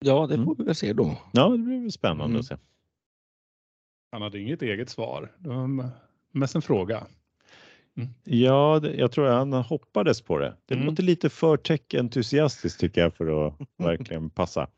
[0.04, 0.46] Ja, det mm.
[0.46, 1.18] får vi väl se då.
[1.32, 2.40] Ja, det blir spännande mm.
[2.40, 2.56] att se.
[4.12, 5.32] Han hade inget eget svar.
[5.38, 5.90] Det var
[6.30, 7.06] mest en fråga.
[7.96, 8.08] Mm.
[8.24, 10.56] Ja, det, jag tror han hoppades på det.
[10.66, 10.86] Det mm.
[10.86, 14.68] låter lite för tech-entusiastiskt tycker jag för att verkligen passa.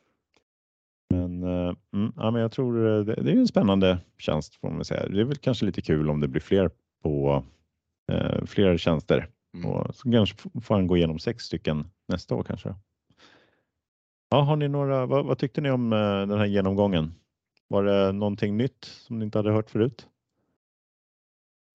[1.16, 4.84] Men, uh, mm, ja, men jag tror det, det, är en spännande tjänst får man
[4.84, 5.08] säga.
[5.08, 6.70] Det är väl kanske lite kul om det blir fler
[7.02, 7.44] på
[8.12, 9.28] uh, fler tjänster.
[9.54, 9.70] Mm.
[9.70, 12.74] Och så kanske får han gå igenom sex stycken nästa år kanske.
[14.30, 17.14] Ja, har ni några, vad, vad tyckte ni om uh, den här genomgången?
[17.68, 20.08] Var det någonting nytt som ni inte hade hört förut?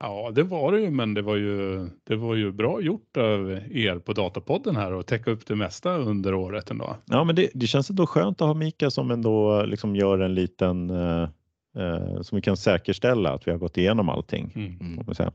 [0.04, 3.52] Ja, det var det ju, men det var ju, det var ju bra gjort av
[3.72, 6.98] er på Datapodden här och täcka upp det mesta under året ändå.
[7.06, 10.36] Ja, men det, det känns ändå skönt att ha Mika som ändå liksom gör en
[10.36, 11.30] liten eh,
[11.78, 14.52] eh, som vi kan säkerställa att vi har gått igenom allting.
[14.56, 15.16] Mm.
[15.16, 15.32] Säga.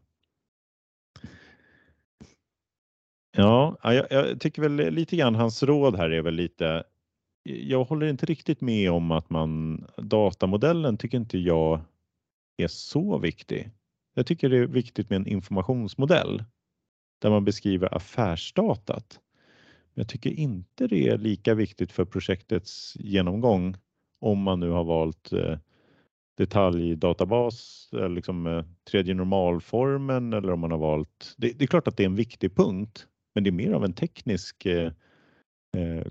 [3.37, 6.85] Ja, jag, jag, tycker väl lite grann hans råd här är väl lite.
[7.43, 11.81] Jag håller inte riktigt med om att man datamodellen tycker inte jag
[12.57, 13.71] är så viktig.
[14.19, 16.45] Jag tycker det är viktigt med en informationsmodell
[17.19, 19.21] där man beskriver affärsdatat.
[19.95, 23.77] Men jag tycker inte det är lika viktigt för projektets genomgång
[24.21, 25.59] om man nu har valt eh,
[26.37, 31.35] detaljdatabas eller liksom eh, tredje normalformen eller om man har valt.
[31.37, 33.85] Det, det, är klart att det är en viktig punkt, men det är mer av
[33.85, 34.93] en teknisk eh,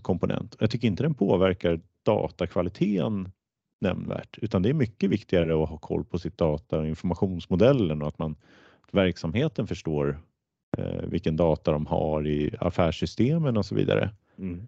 [0.01, 0.55] komponent.
[0.59, 3.31] Jag tycker inte den påverkar datakvaliteten
[3.87, 8.07] nämnvärt, utan det är mycket viktigare att ha koll på sitt data och informationsmodellen och
[8.07, 8.35] att man
[8.81, 10.19] att verksamheten förstår
[10.77, 14.09] eh, vilken data de har i affärssystemen och så vidare.
[14.37, 14.67] Mm.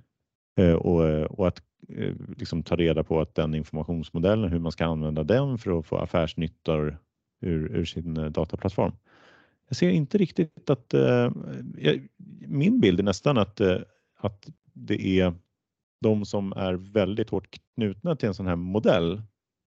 [0.60, 4.86] Eh, och, och, att eh, liksom ta reda på att den informationsmodellen, hur man ska
[4.86, 6.98] använda den för att få affärsnyttor
[7.42, 8.92] ur, ur sin eh, dataplattform.
[9.68, 11.32] Jag ser inte riktigt att eh,
[12.48, 13.78] min bild är nästan att, eh,
[14.18, 15.34] att det är
[16.02, 19.22] de som är väldigt hårt knutna till en sån här modell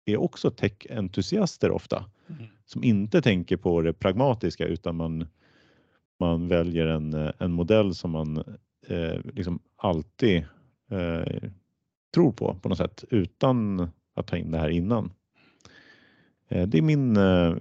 [0.06, 2.46] är också tech-entusiaster ofta mm.
[2.66, 5.28] som inte tänker på det pragmatiska utan man,
[6.20, 8.38] man väljer en, en modell som man
[8.88, 10.46] eh, liksom alltid
[10.92, 11.50] eh,
[12.14, 15.14] tror på på något sätt utan att ta in det här innan.
[16.48, 17.56] Eh, det är min eh,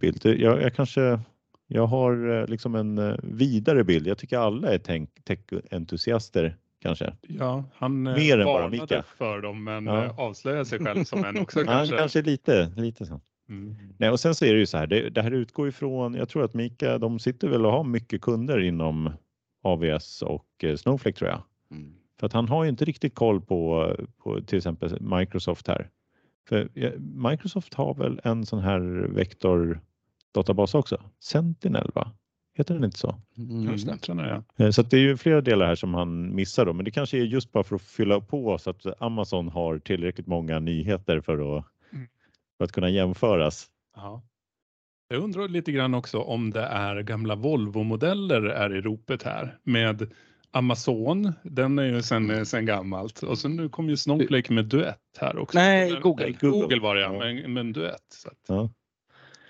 [0.00, 0.20] bild.
[0.24, 1.20] Jag, jag, kanske
[1.66, 4.06] jag har eh, liksom en eh, vidare bild.
[4.06, 4.78] Jag tycker alla är
[5.24, 7.14] tech-entusiaster kanske.
[7.20, 9.02] Ja, han eh, Mer än bara Mika.
[9.02, 10.04] för dem men ja.
[10.04, 11.94] Eh, avslöjar sig själv som en också kanske.
[11.94, 13.20] Ja, kanske lite, lite så.
[13.48, 13.76] Mm.
[13.98, 16.28] Nej, och sen så är det ju så här, det, det, här utgår ifrån, jag
[16.28, 19.10] tror att Mika, de sitter väl och har mycket kunder inom
[19.62, 21.42] AVS och eh, Snowflake tror jag.
[21.70, 21.94] Mm.
[22.20, 25.90] För att han har ju inte riktigt koll på, på till exempel Microsoft här.
[26.48, 26.68] För
[27.30, 28.80] Microsoft har väl en sån här
[29.14, 29.80] vektor
[30.34, 32.12] databas också, Sentinel va?
[32.56, 33.14] Heter den inte så?
[33.38, 34.12] Mm, just det.
[34.12, 34.72] Mm, ja.
[34.72, 37.22] Så det är ju flera delar här som han missar då, men det kanske är
[37.22, 41.64] just bara för att fylla på så att Amazon har tillräckligt många nyheter för att,
[41.92, 42.06] mm.
[42.58, 43.66] för att kunna jämföras.
[43.96, 44.22] Ja.
[45.08, 50.08] Jag undrar lite grann också om det är gamla Volvo-modeller är i ropet här med
[50.50, 52.46] Amazon, den är ju sen, mm.
[52.46, 53.22] sen gammalt.
[53.22, 55.58] Och sen nu kom ju Snowflake med duett här också.
[55.58, 56.30] Nej, Google.
[56.30, 58.06] Google, Google var det ja, med, med en duett.
[58.08, 58.70] Så att, ja.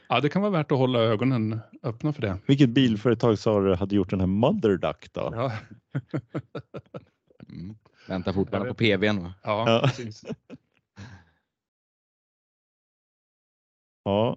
[0.08, 0.20] Ja.
[0.20, 2.38] det kan vara värt att hålla ögonen öppna för det.
[2.46, 5.30] Vilket bilföretag sa du hade gjort den här Mother Duck då?
[5.34, 5.52] Ja.
[7.48, 7.76] mm.
[8.08, 9.34] Väntar fortfarande på PVn va?
[9.42, 9.80] Ja, ja.
[9.86, 10.24] precis.
[14.04, 14.36] ja.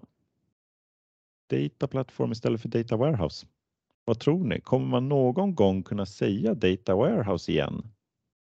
[1.50, 3.46] Data Platform istället för Data Warehouse.
[4.04, 4.60] Vad tror ni?
[4.60, 7.90] Kommer man någon gång kunna säga Data Warehouse igen?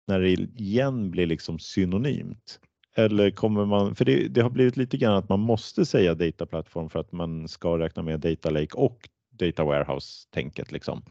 [0.06, 2.60] När det igen blir liksom synonymt?
[2.98, 6.46] Eller kommer man, för det, det har blivit lite grann att man måste säga Data
[6.46, 11.02] Platform för att man ska räkna med Data Lake och Data Warehouse-tänket liksom.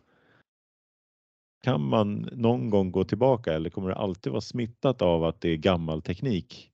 [1.63, 5.49] Kan man någon gång gå tillbaka eller kommer det alltid vara smittat av att det
[5.49, 6.71] är gammal teknik?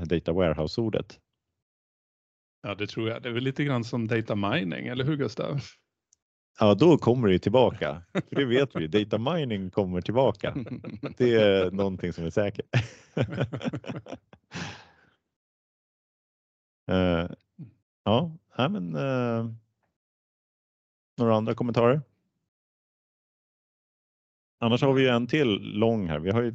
[0.00, 1.20] Data Warehouse-ordet.
[2.62, 3.22] Ja, det tror jag.
[3.22, 5.60] Det är väl lite grann som data mining, eller hur Gustav?
[6.58, 8.02] Ja, då kommer det tillbaka.
[8.12, 10.54] För det vet vi, data mining kommer tillbaka.
[11.16, 12.66] Det är någonting som är säkert.
[16.90, 17.30] uh,
[18.04, 19.52] ja, men uh,
[21.18, 22.02] några andra kommentarer?
[24.60, 25.48] Annars har vi ju en till
[25.78, 26.18] lång här.
[26.18, 26.52] Vi har ju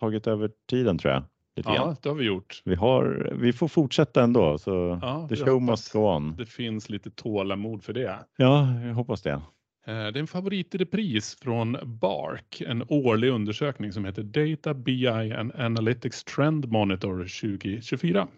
[0.00, 1.24] tagit över tiden tror jag.
[1.56, 1.96] Lite ja, grann.
[2.02, 2.62] det har vi gjort.
[2.64, 6.36] Vi, har, vi får fortsätta ändå, så ja, the show must go on.
[6.36, 8.18] Det finns lite tålamod för det.
[8.36, 9.30] Ja, jag hoppas det.
[9.30, 9.40] Eh,
[9.84, 15.08] det är en favorit i repris från Bark, en årlig undersökning som heter Data BI
[15.08, 18.28] and Analytics Trend Monitor 2024.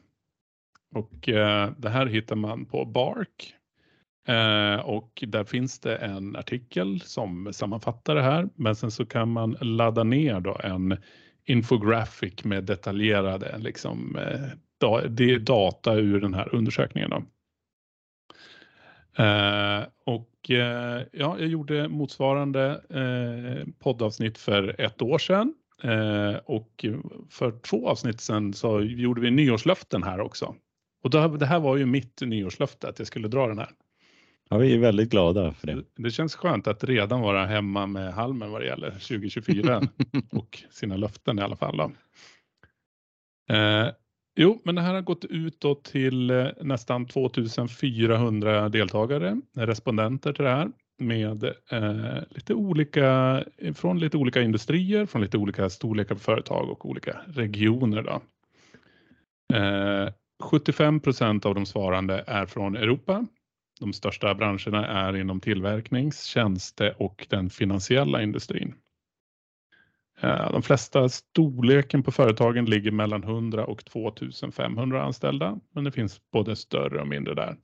[0.94, 3.54] Och eh, det här hittar man på Bark.
[4.28, 9.30] Eh, och där finns det en artikel som sammanfattar det här, men sen så kan
[9.30, 10.96] man ladda ner då en
[11.46, 14.48] infographic med detaljerade liksom, eh,
[15.08, 17.10] det är data ur den här undersökningen.
[17.10, 17.22] Då.
[19.22, 25.54] Eh, och eh, ja, jag gjorde motsvarande eh, poddavsnitt för ett år sedan.
[25.82, 26.84] Eh, och
[27.30, 30.54] för två avsnitt sedan så gjorde vi nyårslöften här också.
[31.02, 33.70] Och då, det här var ju mitt nyårslöfte att jag skulle dra den här.
[34.54, 35.84] Ja, vi är väldigt glada för det.
[35.96, 39.82] Det känns skönt att redan vara hemma med halmen vad det gäller 2024
[40.32, 41.76] och sina löften i alla fall.
[41.76, 41.92] Då.
[43.54, 43.88] Eh,
[44.36, 50.50] jo, men det här har gått ut till eh, nästan 2400 deltagare, respondenter till det
[50.50, 53.44] här med eh, lite olika,
[53.74, 58.02] från lite olika industrier, från lite olika storlekar på företag och olika regioner.
[58.02, 58.22] Då.
[59.56, 60.08] Eh,
[60.42, 63.26] 75 procent av de svarande är från Europa
[63.80, 68.74] de största branscherna är inom tillverknings-, tjänste och den finansiella industrin.
[70.20, 76.20] Eh, de flesta storleken på företagen ligger mellan 100 och 2500 anställda, men det finns
[76.32, 77.56] både större och mindre där.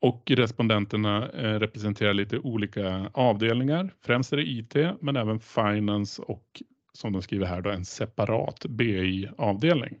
[0.00, 3.94] Och respondenterna eh, representerar lite olika avdelningar.
[4.00, 6.62] Främst är det IT, men även finance och
[6.92, 9.98] som de skriver här då en separat BI-avdelning.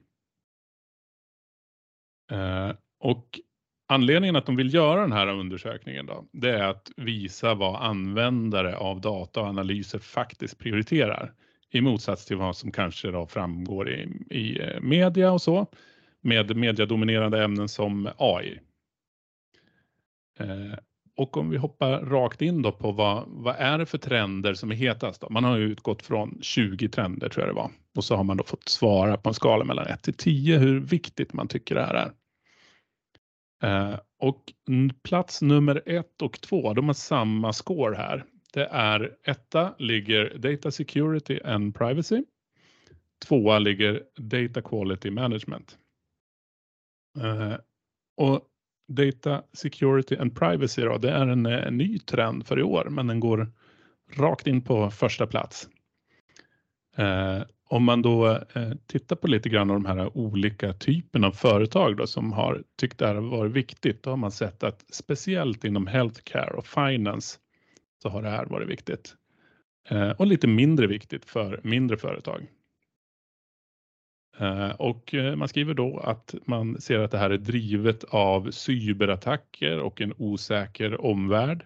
[2.30, 3.40] Eh, och
[3.88, 8.76] Anledningen att de vill göra den här undersökningen då, det är att visa vad användare
[8.76, 11.32] av data och analyser faktiskt prioriterar.
[11.70, 15.66] I motsats till vad som kanske då framgår i, i eh, media och så
[16.20, 18.60] med mediadominerande ämnen som AI.
[20.38, 20.78] Eh,
[21.16, 24.70] och om vi hoppar rakt in då på vad, vad är det för trender som
[24.70, 25.20] är hetast?
[25.20, 25.30] Då?
[25.30, 28.36] Man har ju utgått från 20 trender tror jag det var och så har man
[28.36, 31.82] då fått svara på en skala mellan 1 till 10 hur viktigt man tycker det
[31.82, 32.12] här är.
[33.62, 34.52] Eh, och
[35.02, 38.24] plats nummer ett och två, de har samma score här.
[38.52, 42.24] Det är etta ligger Data Security and Privacy.
[43.28, 45.78] Tvåa ligger Data Quality Management.
[47.20, 47.54] Eh,
[48.16, 48.40] och
[48.88, 53.06] Data Security and Privacy då, det är en, en ny trend för i år, men
[53.06, 53.52] den går
[54.16, 55.68] rakt in på första plats.
[56.96, 61.32] Eh, om man då eh, tittar på lite grann av de här olika typerna av
[61.32, 64.84] företag då, som har tyckt det här har varit viktigt, då har man sett att
[64.92, 67.38] speciellt inom healthcare och finance
[68.02, 69.14] så har det här varit viktigt.
[69.88, 72.46] Eh, och lite mindre viktigt för mindre företag.
[74.38, 78.50] Eh, och eh, man skriver då att man ser att det här är drivet av
[78.50, 81.64] cyberattacker och en osäker omvärld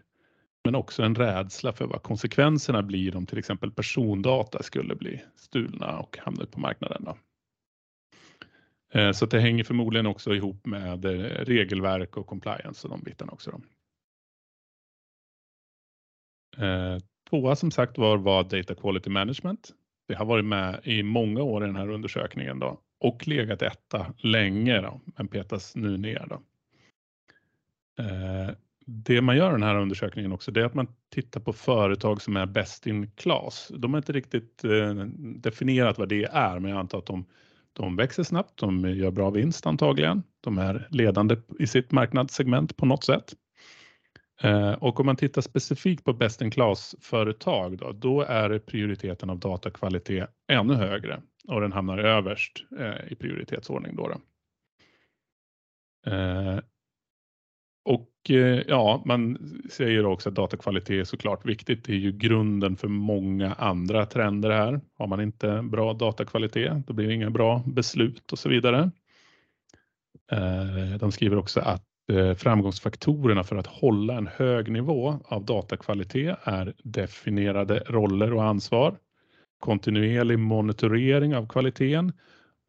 [0.64, 5.98] men också en rädsla för vad konsekvenserna blir om till exempel persondata skulle bli stulna
[5.98, 7.04] och hamna ut på marknaden.
[7.04, 7.16] Då.
[8.92, 13.32] Eh, så det hänger förmodligen också ihop med eh, regelverk och compliance och de bitarna
[13.32, 13.50] också.
[13.50, 13.60] Då.
[16.64, 16.98] Eh,
[17.30, 19.70] Tvåa som sagt var, var Data Quality Management.
[20.08, 24.14] Det har varit med i många år i den här undersökningen då och legat etta
[24.18, 26.26] länge då, men petas nu ner.
[26.28, 26.42] Då.
[28.92, 32.22] Det man gör i den här undersökningen också, det är att man tittar på företag
[32.22, 33.72] som är best in class.
[33.74, 37.24] De har inte riktigt eh, definierat vad det är, men jag antar att de,
[37.72, 40.22] de växer snabbt, de gör bra vinst antagligen.
[40.40, 43.34] De är ledande i sitt marknadssegment på något sätt.
[44.42, 49.38] Eh, och om man tittar specifikt på best in class-företag då, då är prioriteten av
[49.38, 53.96] datakvalitet ännu högre och den hamnar överst eh, i prioritetsordning.
[53.96, 54.20] Då, då.
[56.10, 56.58] Eh,
[57.84, 59.38] och eh, ja, man
[59.70, 61.84] säger också att datakvalitet är såklart viktigt.
[61.84, 64.80] Det är ju grunden för många andra trender här.
[64.98, 68.90] Har man inte bra datakvalitet, då blir det inga bra beslut och så vidare.
[70.32, 76.36] Eh, de skriver också att eh, framgångsfaktorerna för att hålla en hög nivå av datakvalitet
[76.44, 78.98] är definierade roller och ansvar,
[79.60, 82.12] kontinuerlig monitorering av kvaliteten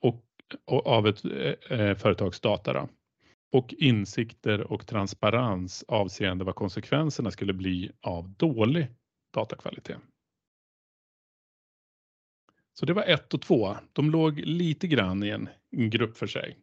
[0.02, 0.24] och,
[0.66, 2.90] och av ett eh, eh företags data då,
[3.52, 8.88] och insikter och transparens avseende vad konsekvenserna skulle bli av dålig
[9.34, 9.98] datakvalitet.
[12.74, 13.76] Så det var ett och två.
[13.94, 16.58] De låg lite grann i en grupp för sig.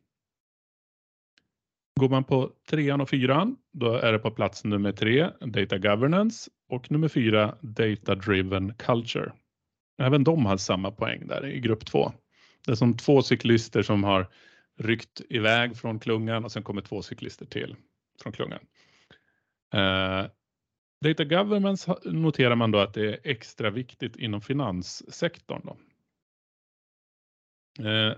[2.01, 6.51] Går man på trean och fyran, då är det på plats nummer tre, Data Governance
[6.69, 9.33] och nummer fyra, Data Driven Culture.
[9.99, 12.13] Även de har samma poäng där i grupp två.
[12.67, 14.29] Det är som två cyklister som har
[14.79, 17.77] ryckt iväg från klungan och sen kommer två cyklister till
[18.23, 18.61] från klungan.
[19.75, 20.27] Eh,
[21.05, 25.63] Data Governance noterar man då att det är extra viktigt inom finanssektorn.
[25.65, 25.77] Då.
[27.89, 28.15] Eh,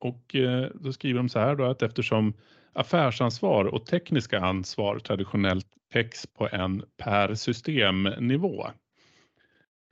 [0.00, 2.34] och eh, då skriver de så här då att eftersom
[2.72, 8.66] affärsansvar och tekniska ansvar traditionellt täcks på en per systemnivå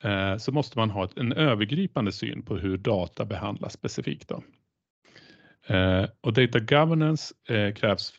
[0.05, 4.29] eh, så måste man ha en övergripande syn på hur data behandlas specifikt.
[4.29, 4.43] Då.
[5.69, 8.13] Eh, och data governance eh, krävs,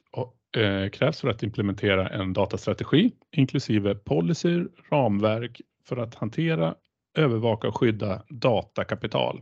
[0.58, 6.76] eh, krävs för att implementera en datastrategi inklusive policyer, ramverk för att hantera,
[7.18, 9.42] övervaka och skydda datakapital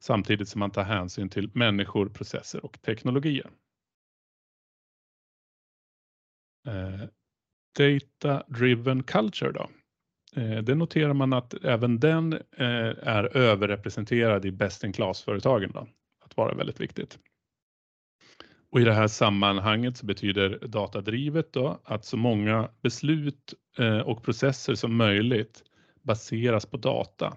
[0.00, 3.50] samtidigt som man tar hänsyn till människor, processer och teknologier.
[6.66, 7.08] Eh,
[7.78, 9.70] data driven culture då.
[10.36, 15.72] Eh, det noterar man att även den eh, är överrepresenterad i best in class-företagen.
[16.24, 17.18] Att vara väldigt viktigt.
[18.72, 24.22] Och I det här sammanhanget så betyder datadrivet då att så många beslut eh, och
[24.22, 25.62] processer som möjligt
[26.02, 27.36] baseras på data.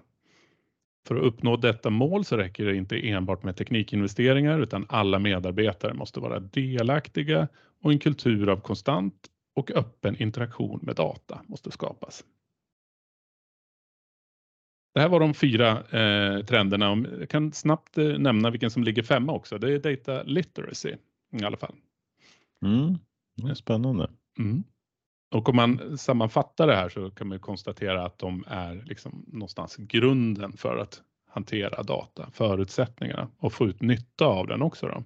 [1.08, 5.94] För att uppnå detta mål så räcker det inte enbart med teknikinvesteringar utan alla medarbetare
[5.94, 7.48] måste vara delaktiga
[7.82, 9.14] och en kultur av konstant
[9.54, 12.24] och öppen interaktion med data måste skapas.
[14.94, 17.04] Det här var de fyra eh, trenderna.
[17.18, 19.58] Jag kan snabbt eh, nämna vilken som ligger femma också.
[19.58, 20.96] Det är data literacy
[21.42, 21.74] i alla fall.
[22.64, 22.98] Mm,
[23.36, 24.10] det är spännande.
[24.38, 24.64] Mm.
[25.34, 29.76] Och om man sammanfattar det här så kan man konstatera att de är liksom någonstans
[29.76, 34.86] grunden för att hantera data, förutsättningarna och få ut nytta av den också.
[34.86, 35.04] Då.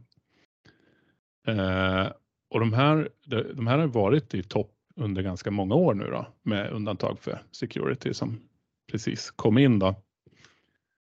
[1.53, 2.13] Eh,
[2.51, 3.09] och de här,
[3.55, 7.43] de här har varit i topp under ganska många år nu då, med undantag för
[7.51, 8.41] security som
[8.91, 9.95] precis kom in då.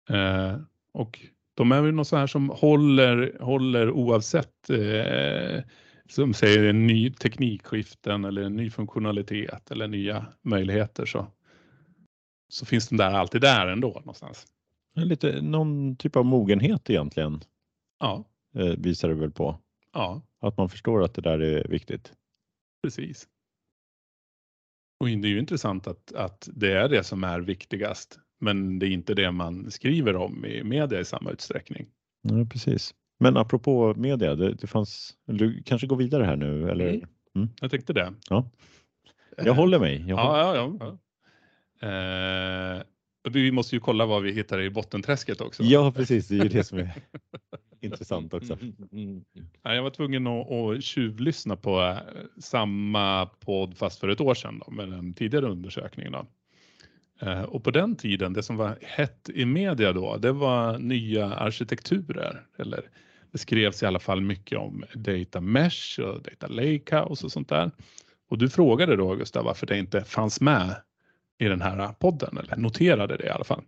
[0.10, 0.57] Eh,
[0.91, 1.19] och
[1.60, 5.64] de är väl något så här som håller, håller oavsett eh,
[6.10, 11.27] som säger en ny teknikskiften eller en ny funktionalitet eller nya möjligheter så,
[12.49, 14.48] så finns de där alltid där ändå någonstans.
[14.95, 17.41] Lite någon typ av mogenhet egentligen.
[17.99, 18.26] Ja.
[18.56, 19.60] Eh, visar det väl på.
[19.94, 20.22] Ja.
[20.41, 22.14] Att man förstår att det där är viktigt.
[22.84, 23.27] Precis.
[24.99, 28.88] Och det är ju intressant att, att det är det som är viktigast, men det
[28.88, 31.88] är inte det man skriver om i media i samma utsträckning.
[32.22, 32.94] Ja, precis.
[33.20, 36.70] Men apropå media, det, det fanns, du kanske går vidare här nu?
[36.70, 36.90] Eller?
[36.90, 37.07] Mm.
[37.36, 37.49] Mm.
[37.61, 38.14] Jag tänkte det.
[38.30, 38.49] Ja.
[39.38, 40.06] Jag håller mig.
[40.07, 40.40] Jag håller.
[40.40, 40.98] Ja, ja, ja.
[41.88, 42.82] Eh,
[43.32, 45.64] vi måste ju kolla vad vi hittar i bottenträsket också.
[45.64, 46.28] Ja, precis.
[46.28, 46.91] Det är ju det som är
[47.82, 48.57] intressant också.
[49.64, 51.98] Jag var tvungen att, att tjuvlyssna på eh,
[52.38, 56.11] samma podd fast för ett år sedan då, med den tidigare undersökningen.
[56.11, 56.26] Då.
[57.22, 61.34] Eh, och på den tiden, det som var hett i media då, det var nya
[61.34, 62.46] arkitekturer.
[62.58, 62.82] Eller
[63.32, 67.72] det skrevs i alla fall mycket om data mesh och data lakehouse och sånt där.
[68.30, 70.76] Och du frågade då Gustav varför det inte fanns med
[71.38, 73.64] i den här podden, eller noterade det i alla fall.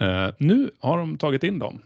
[0.00, 1.82] Uh, nu har de tagit in dem.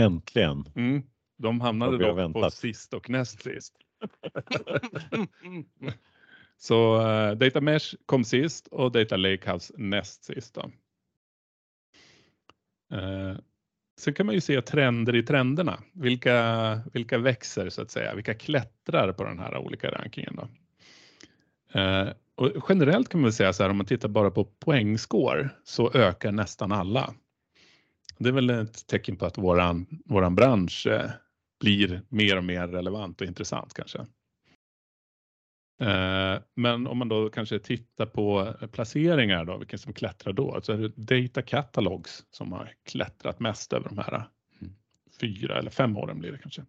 [0.00, 0.64] Äntligen.
[0.74, 1.02] Mm.
[1.38, 3.76] De hamnade då på sist och näst sist.
[6.62, 10.54] Så uh, Data Mesh kom sist och Data Lakehouse näst sist.
[10.54, 10.70] Då.
[12.96, 13.36] Uh,
[14.00, 15.82] sen kan man ju se trender i trenderna.
[15.92, 18.14] Vilka, vilka växer så att säga?
[18.14, 20.36] Vilka klättrar på den här olika rankingen?
[20.36, 20.48] Då?
[21.80, 25.50] Uh, och generellt kan man väl säga så här om man tittar bara på poängscore
[25.64, 27.14] så ökar nästan alla.
[28.18, 30.86] Det är väl ett tecken på att våran, våran bransch
[31.60, 34.06] blir mer och mer relevant och intressant kanske.
[35.80, 40.72] Eh, men om man då kanske tittar på placeringar då, vilken som klättrar då, så
[40.72, 44.24] är det Data Catalogs som har klättrat mest över de här
[44.60, 44.74] mm.
[45.20, 46.62] fyra eller fem åren blir det kanske.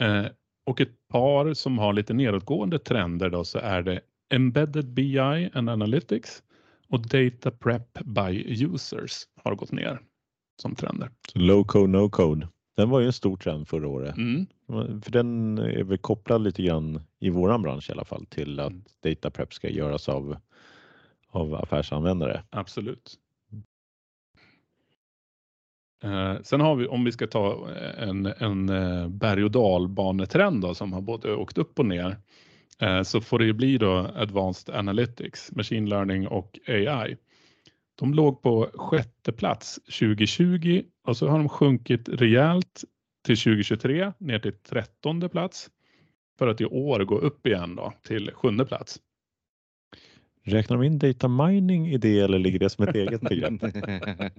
[0.00, 0.26] Eh,
[0.66, 4.00] och ett par som har lite nedåtgående trender då så är det
[4.30, 6.42] Embedded BI and Analytics
[6.88, 10.00] och Data Prep by Users har gått ner
[10.62, 11.10] som trender.
[11.34, 12.48] Low code, no code.
[12.78, 14.16] Den var ju en stor trend förra året.
[14.16, 14.46] Mm.
[15.02, 18.70] För den är väl kopplad lite grann i våran bransch i alla fall till att
[18.70, 18.84] Mm.
[19.02, 20.36] data prep ska göras av,
[21.30, 22.42] av affärsanvändare.
[22.50, 23.14] Absolut.
[26.04, 27.68] Eh, sen har vi, om vi ska ta
[27.98, 32.16] en, en eh, berg och dalbanetrend då, som har både åkt upp och ner,
[32.78, 37.16] eh, så får det ju bli då Advanced Analytics, Machine Learning och AI.
[37.98, 42.84] De låg på sjätte plats 2020 och så har de sjunkit rejält
[43.26, 45.70] till 2023 ner till trettonde plats
[46.38, 49.00] för att i år gå upp igen då till sjunde plats.
[50.42, 53.60] Räknar de in data mining i det eller ligger det som ett eget begrepp?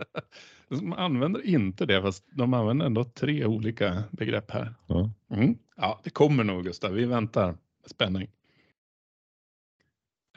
[0.70, 4.74] De använder inte det fast de använder ändå tre olika begrepp här.
[4.88, 5.12] Ja.
[5.34, 5.58] Mm.
[5.76, 6.92] Ja, det kommer nog Gustav.
[6.92, 8.28] Vi väntar med spänning.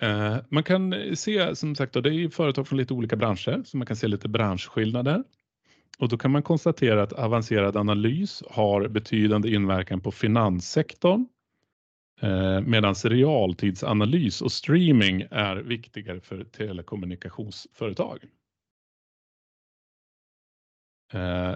[0.03, 3.77] Eh, man kan se som sagt, då, det är företag från lite olika branscher så
[3.77, 5.25] man kan se lite branschskillnader.
[5.99, 11.27] Och då kan man konstatera att avancerad analys har betydande inverkan på finanssektorn.
[12.21, 18.25] Eh, medan realtidsanalys och streaming är viktigare för telekommunikationsföretag.
[21.13, 21.55] Eh,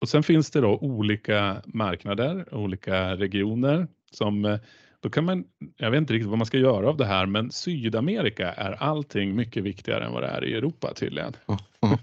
[0.00, 4.58] och sen finns det då olika marknader, olika regioner som eh,
[5.00, 5.44] då kan man,
[5.76, 9.34] jag vet inte riktigt vad man ska göra av det här, men Sydamerika är allting
[9.36, 11.36] mycket viktigare än vad det är i Europa tydligen.
[11.46, 11.58] Ja,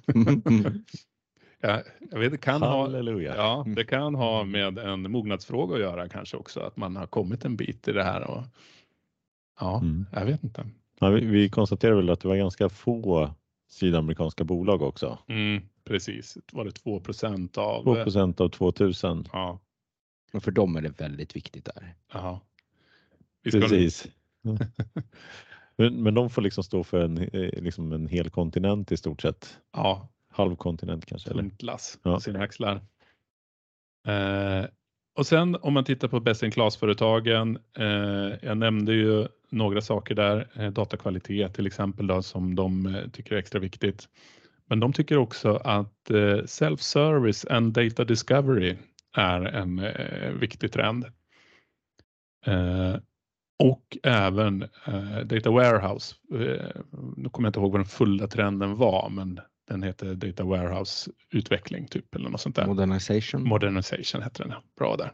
[2.12, 3.36] jag vet, det kan ha, Halleluja.
[3.36, 7.46] ja, det kan ha med en mognadsfråga att göra kanske också, att man har kommit
[7.46, 8.22] en bit i det här.
[8.30, 8.44] Och,
[9.60, 10.06] ja, Mm.
[10.12, 10.68] jag vet inte.
[11.00, 13.34] Ja, vi, vi konstaterar väl att det var ganska få
[13.70, 15.18] sydamerikanska bolag också.
[15.28, 17.84] Mm, precis, var det 2 procent av...
[17.84, 19.28] 2 procent av 2000.
[19.34, 19.60] Ja,
[20.34, 21.94] Och för dem är det väldigt viktigt där.
[22.14, 22.42] ja.
[23.52, 24.08] Precis.
[25.78, 29.22] men, men de får liksom stå för en, eh, liksom en hel kontinent i stort
[29.22, 29.60] sett.
[29.74, 31.30] ja, Halv kontinent kanske.
[31.30, 32.14] Tungt lass Ja.
[32.14, 32.82] på sina axlar.
[34.08, 34.66] Eh,
[35.18, 37.58] och sen om man tittar på best in class-företagen.
[37.78, 40.48] Eh, jag nämnde ju några saker där.
[40.56, 44.10] Eh, datakvalitet till exempel då, som de eh, tycker är extra viktigt.
[44.66, 48.76] Men de tycker också att eh, self-service and data discovery
[49.18, 49.82] är en
[50.40, 51.06] viktig trend.
[53.64, 56.16] Eh, och även eh, data warehouse.
[56.34, 56.82] Eh,
[57.18, 61.12] nu kommer jag inte ihåg vad den fulla trenden var, men den heter Data Warehouse
[61.32, 62.68] utveckling typ eller något sånt där.
[62.68, 63.44] Modernization.
[63.44, 64.54] Modernization heter den.
[64.78, 65.12] Bra där.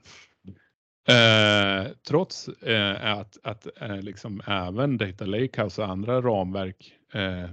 [1.07, 7.49] Eh, trots eh, att, att eh, liksom även Data Lakehouse och andra ramverk eh,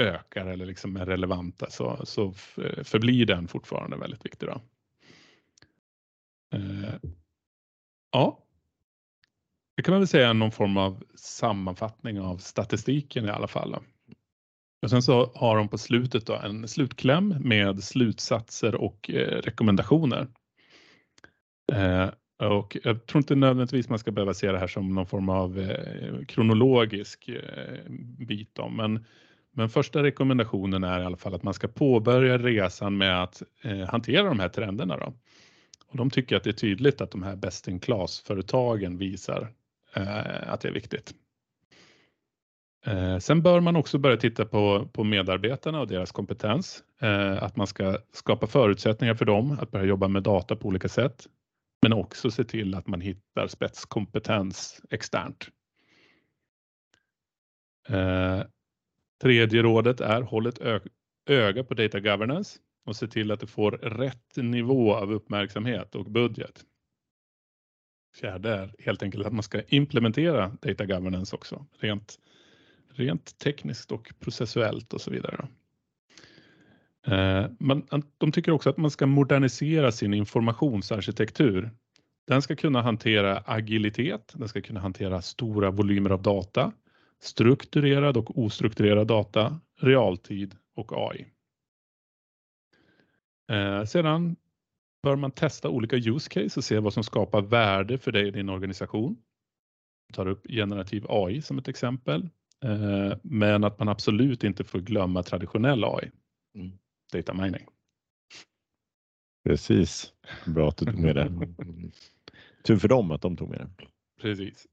[0.00, 4.48] ökar eller liksom är relevanta så, så f- förblir den fortfarande väldigt viktig.
[4.48, 4.60] Då.
[6.56, 6.94] Eh,
[8.12, 8.44] ja,
[9.78, 13.74] det kan man väl säga är någon form av sammanfattning av statistiken i alla fall.
[14.82, 20.26] Och sen så har de på slutet då en slutkläm med slutsatser och eh, rekommendationer.
[21.72, 22.08] Eh,
[22.48, 25.58] och jag tror inte nödvändigtvis man ska behöva se det här som någon form av
[25.58, 28.50] eh, kronologisk eh, bit.
[28.52, 29.04] Då, men,
[29.52, 33.78] men första rekommendationen är i alla fall att man ska påbörja resan med att eh,
[33.78, 34.96] hantera de här trenderna.
[34.96, 35.14] Då.
[35.88, 39.52] Och de tycker att det är tydligt att de här best in class-företagen visar
[39.98, 41.14] Eh, att det är viktigt.
[42.86, 46.84] Eh, sen bör man också börja titta på, på medarbetarna och deras kompetens.
[47.00, 50.88] Eh, att man ska skapa förutsättningar för dem att börja jobba med data på olika
[50.88, 51.26] sätt.
[51.82, 55.48] Men också se till att man hittar spetskompetens externt.
[57.88, 58.42] Eh,
[59.22, 60.58] tredje rådet är håll ett
[61.26, 66.04] öga på data governance och se till att det får rätt nivå av uppmärksamhet och
[66.04, 66.64] budget.
[68.20, 72.18] Fjärde är helt enkelt att man ska implementera data governance också, rent,
[72.94, 75.48] rent tekniskt och processuellt och så vidare.
[77.06, 77.82] Eh, men
[78.18, 81.70] de tycker också att man ska modernisera sin informationsarkitektur
[82.26, 86.72] Den ska kunna hantera agilitet, den ska kunna hantera stora volymer av data,
[87.20, 91.26] strukturerad och ostrukturerad data, realtid och AI.
[93.50, 94.36] Eh, sedan
[95.02, 98.32] bör man testa olika use case och se vad som skapar värde för dig och
[98.32, 99.16] din organisation.
[100.06, 102.28] Jag tar upp generativ AI som ett exempel,
[102.64, 106.10] eh, men att man absolut inte får glömma traditionell AI,
[106.54, 106.78] Mm.
[107.12, 107.66] data mining.
[109.44, 110.12] Precis.
[110.46, 111.22] Bra att du tog med det.
[111.22, 111.92] Mm.
[112.64, 113.86] Tur för dem att de tog med det.
[114.20, 114.66] Precis.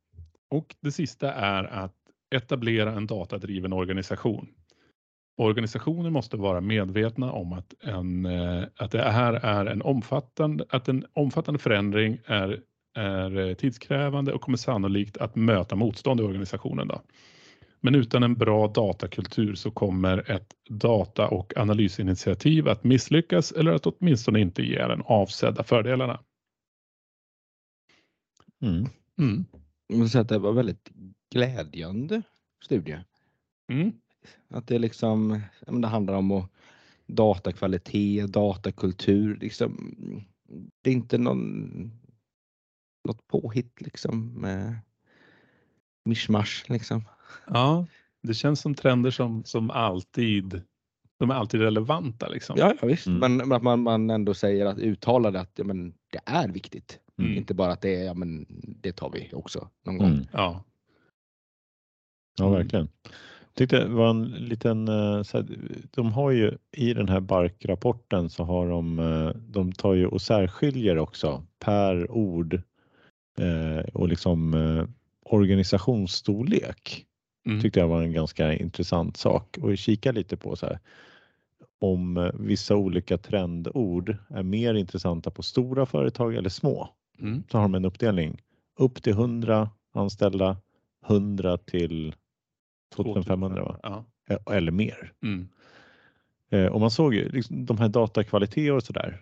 [0.50, 1.96] Och det sista är att
[2.36, 4.48] etablera en datadriven organisation.
[5.38, 10.88] Organisationer måste vara medvetna om att, en, eh, att det här är en omfattande, att
[10.88, 12.62] en omfattande förändring är,
[12.96, 16.88] är eh, tidskrävande och kommer sannolikt att möta motstånd i organisationen.
[16.88, 17.02] Då.
[17.82, 23.86] Men utan en bra datakultur så kommer ett data och analysinitiativ att misslyckas eller att
[23.86, 26.20] åtminstone inte ge den avsedda fördelarna.
[28.62, 28.86] Mm.
[29.90, 30.08] Mm.
[30.10, 30.92] Säga att det var väldigt
[31.32, 32.22] glädjande
[32.64, 32.98] studie.
[33.72, 33.92] Mm.
[34.50, 36.50] Att det liksom, det handlar om att
[37.08, 39.94] datakvalitet, datakultur, liksom.
[40.82, 41.92] Det är inte någon,
[43.08, 44.76] något påhitt liksom med
[46.06, 47.02] mischmasch liksom.
[47.48, 47.86] Ja,
[48.22, 50.62] det känns som trender som, som alltid
[51.20, 52.28] de är alltid relevanta.
[52.30, 52.56] Liksom.
[52.60, 53.20] Ja, ja visst, Mm.
[53.20, 57.00] men, men att man, man ändå säger att uttalade att ja, men det är viktigt.
[57.18, 57.34] Mm.
[57.38, 58.46] Inte bara att det är, ja men
[58.82, 60.08] det tar vi också någon gång.
[60.12, 60.26] Mm.
[60.32, 60.64] Ja.
[62.38, 62.60] Ja, Mm.
[62.60, 62.88] verkligen.
[63.56, 65.48] Tyckte det var en liten, eh, så här,
[65.92, 70.22] de har ju i den här barkrapporten så har de, eh, de tar ju och
[70.22, 72.54] särskiljer också per ord
[73.38, 74.56] eh, och liksom
[75.26, 77.06] organisationsstorlek
[77.48, 77.62] Mm.
[77.62, 80.80] tyckte jag var en ganska intressant sak och kika lite på så här
[81.82, 86.90] om vissa olika trendord är mer intressanta på stora företag eller små.
[87.20, 87.44] Mm.
[87.52, 88.42] Så har de en uppdelning
[88.80, 90.58] upp till 100 anställda,
[91.08, 92.16] 100 till
[92.90, 93.80] 2500 va?
[93.84, 94.06] Ja.
[94.30, 95.14] Eh, eller mer.
[95.24, 95.48] Mm.
[96.50, 99.22] Eh, och man såg ju liksom, de här datakvaliteter och sådär.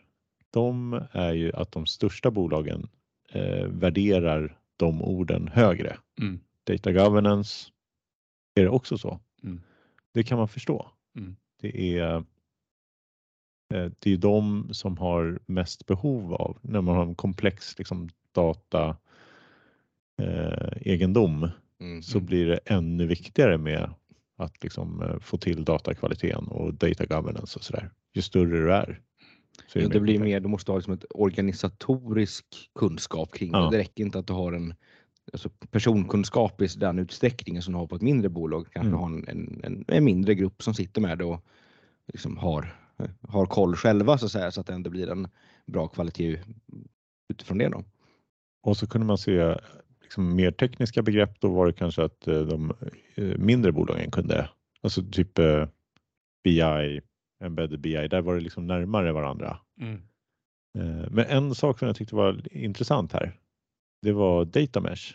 [0.50, 2.88] De är ju att de största bolagen
[3.30, 5.98] eh, värderar de orden högre.
[6.22, 6.40] Mm.
[6.64, 7.70] Data governance
[8.56, 9.20] är det också så.
[9.44, 9.62] Mm.
[10.12, 10.92] Det kan man förstå.
[11.16, 11.36] Mm.
[11.62, 12.16] Det är
[13.74, 18.10] eh, det är de som har mest behov av när man har en komplex liksom,
[18.32, 18.98] data
[20.22, 21.50] eh, egendom
[21.84, 22.02] Mm.
[22.02, 23.90] så blir det ännu viktigare med
[24.38, 27.90] att liksom, eh, få till datakvaliteten och data governance och sådär.
[28.14, 29.02] Ju större du är.
[29.68, 32.46] Så är Ja, det blir mer, du måste ha liksom ett organisatorisk
[32.80, 33.60] kunskap kring Ja.
[33.60, 33.72] det.
[33.72, 34.74] Det räcker inte att du har en
[35.34, 38.68] alltså personkunskap i den utsträckningen som du har på ett mindre bolag.
[38.72, 39.00] Kanske Mm.
[39.00, 41.46] har en, en, en, en mindre grupp som sitter med det och
[42.14, 42.76] liksom har,
[43.22, 45.28] har koll själva så att säga så att det ändå blir en
[45.66, 46.40] bra kvalitet
[47.34, 47.70] utifrån det.
[47.70, 47.84] Då.
[48.64, 49.56] Och så kunde man se
[50.14, 51.40] liksom, mer tekniska begrepp.
[51.40, 52.74] Då var det kanske att eh, de
[53.16, 54.50] eh, mindre bolagen kunde,
[54.82, 55.68] alltså typ eh,
[56.44, 57.02] BI,
[57.44, 59.60] embedded BI, där var det liksom närmare varandra.
[59.82, 60.02] Mm.
[61.12, 63.34] Men en sak som jag tyckte var intressant här,
[64.02, 65.14] det var data mesh.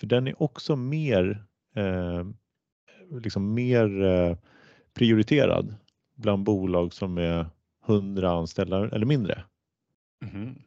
[0.00, 1.44] För den är också mer,
[1.76, 2.24] eh,
[3.20, 4.36] liksom mer eh,
[4.94, 5.74] prioriterad
[6.16, 7.46] bland bolag som är
[7.86, 9.44] 100 anställda eller mindre
[10.24, 10.58] Mhm.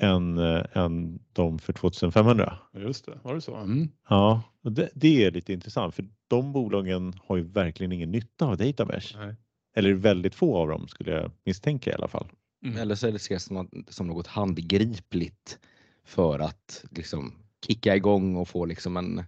[0.00, 2.58] Än, eh, än de för 2500.
[2.74, 3.56] Just det, var det så?
[3.56, 3.88] Mm.
[4.08, 8.56] Ja, det, det är lite intressant för de bolagen har ju verkligen ingen nytta av
[8.56, 9.16] data mesh.
[9.18, 9.34] Nej.
[9.76, 12.28] Eller väldigt få av dem skulle jag misstänka i alla fall.
[12.64, 12.76] Mm.
[12.78, 15.58] Eller så är det ses som, något- som något handgripligt
[16.04, 17.32] för att liksom
[17.66, 19.24] kicka igång och få liksom en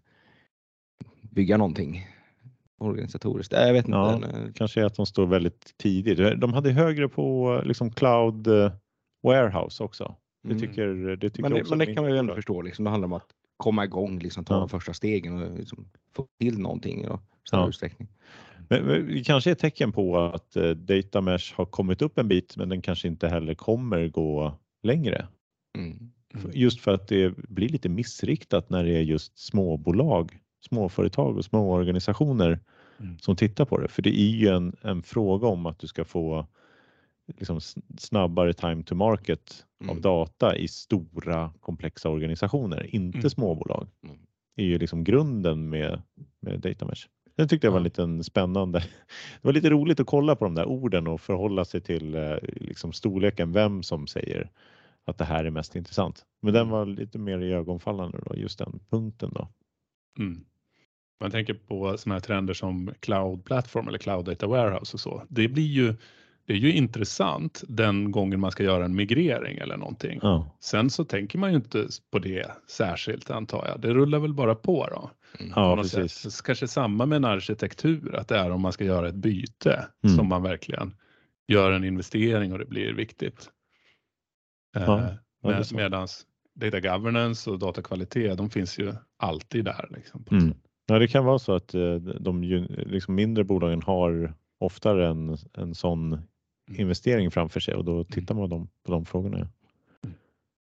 [1.22, 2.06] bygga någonting
[2.78, 3.52] organisatoriskt.
[3.52, 3.96] Äh, Jag vet inte.
[3.96, 4.12] Ja.
[4.14, 6.40] en- Kanske är att de står väldigt tidigt.
[6.40, 8.72] De hade högre på liksom cloud eh,
[9.22, 10.16] warehouse också.
[10.42, 10.60] Det Mm.
[10.60, 12.62] tycker, det tycker Men också men det kan man ju ändå förstå.
[12.62, 12.84] Liksom.
[12.84, 14.58] Det handlar om att komma igång, liksom, ta Ja.
[14.60, 17.06] de första stegen och liksom, få till någonting i
[17.44, 17.68] större Ja.
[17.68, 18.08] utsträckning.
[18.68, 22.18] Men, men det kanske är ett tecken på att eh, data mesh har kommit upp
[22.18, 25.26] en bit men den kanske inte heller kommer gå längre.
[25.78, 25.90] Mm.
[26.34, 26.50] Mm.
[26.54, 30.38] Just för att det blir lite missriktat när det är just småbolag,
[30.68, 32.60] småföretag och små organisationer
[33.00, 33.18] Mm.
[33.18, 33.88] som tittar på det.
[33.88, 36.46] För det är ju en, en fråga om att du ska få
[37.38, 37.60] liksom
[37.98, 40.02] snabbare time to market av Mm.
[40.02, 43.30] data i stora komplexa organisationer, inte Mm.
[43.30, 43.88] småbolag.
[44.04, 44.16] Mm.
[44.56, 46.02] Det är ju liksom grunden med,
[46.40, 47.06] med data mesh.
[47.36, 48.78] Den tyckte jag var en liten spännande.
[49.42, 52.36] Det var lite roligt att kolla på de där orden och förhålla sig till eh,
[52.42, 54.50] liksom storleken, vem som säger
[55.04, 56.24] att det här är mest intressant.
[56.42, 56.70] Men den Mm.
[56.72, 59.48] var lite mer i ögonfallande då, just den punkten då.
[60.18, 60.44] Mm.
[61.20, 65.22] Man tänker på sådana här trender som cloud platform eller cloud data warehouse och så.
[65.28, 65.94] Det blir ju
[66.46, 70.18] det är ju intressant den gången man ska göra en migrering eller någonting.
[70.22, 73.80] Ja, Sen så tänker man ju inte på det särskilt antar jag.
[73.80, 75.10] Det rullar väl bara på då.
[75.40, 75.52] Mm.
[75.56, 76.40] ja precis.
[76.40, 80.16] Kanske samma med en arkitektur, att det är om man ska göra ett byte Mm.
[80.16, 80.94] som man verkligen
[81.48, 83.50] gör en investering och det blir viktigt.
[84.76, 85.18] Eh, Ja, är
[85.56, 85.76] med, så.
[85.76, 89.88] medans data governance och datakvalitet, de finns ju alltid där.
[89.90, 90.54] Liksom, Mm.
[90.86, 92.42] Ja, det kan vara så att eh, de
[92.86, 96.20] liksom mindre bolagen har oftare en, en sån
[96.80, 99.48] investering framför sig och då tittar man dem, på de frågorna.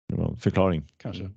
[0.08, 0.94] Det var en förklaring.
[0.98, 1.24] Kanske.
[1.24, 1.36] Mm.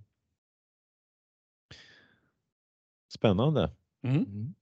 [3.15, 3.71] Spännande.
[4.03, 4.17] Mm.
[4.17, 4.55] Mm.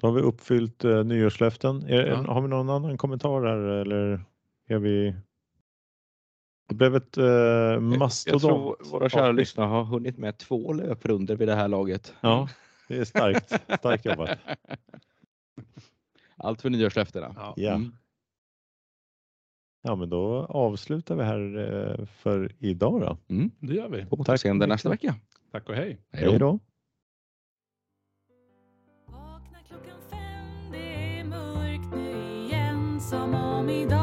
[0.00, 1.82] Då har vi uppfyllt eh, nyårslöften.
[1.82, 2.16] Är, Ja.
[2.32, 4.24] Har vi någon annan kommentar här eller
[4.66, 5.14] är vi?
[6.68, 8.42] Det blev ett eh, Jag mastodont.
[8.42, 12.14] tror våra kära lyssnare har hunnit med två löprunder vid det här laget.
[12.20, 12.48] Ja,
[12.88, 13.52] det är starkt.
[13.78, 14.38] Starkt jobbat.
[16.36, 17.32] Allt för nyårslöftena.
[17.36, 17.54] Ja.
[17.56, 17.74] Ja.
[17.74, 17.92] Mm.
[19.82, 23.34] Ja, men då avslutar vi här eh, för idag då.
[23.34, 23.50] Mm.
[23.58, 24.06] Det gör vi.
[24.06, 25.14] På återseende nästa vecka.
[25.52, 26.00] Tack och hej.
[26.12, 26.58] Hej då.
[29.06, 33.99] Vakna klockan fem, det är mörkt nu igen Som om idag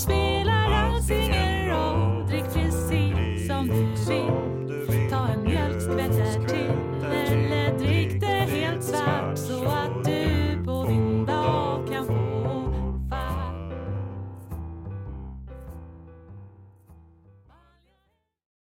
[0.00, 0.29] speak.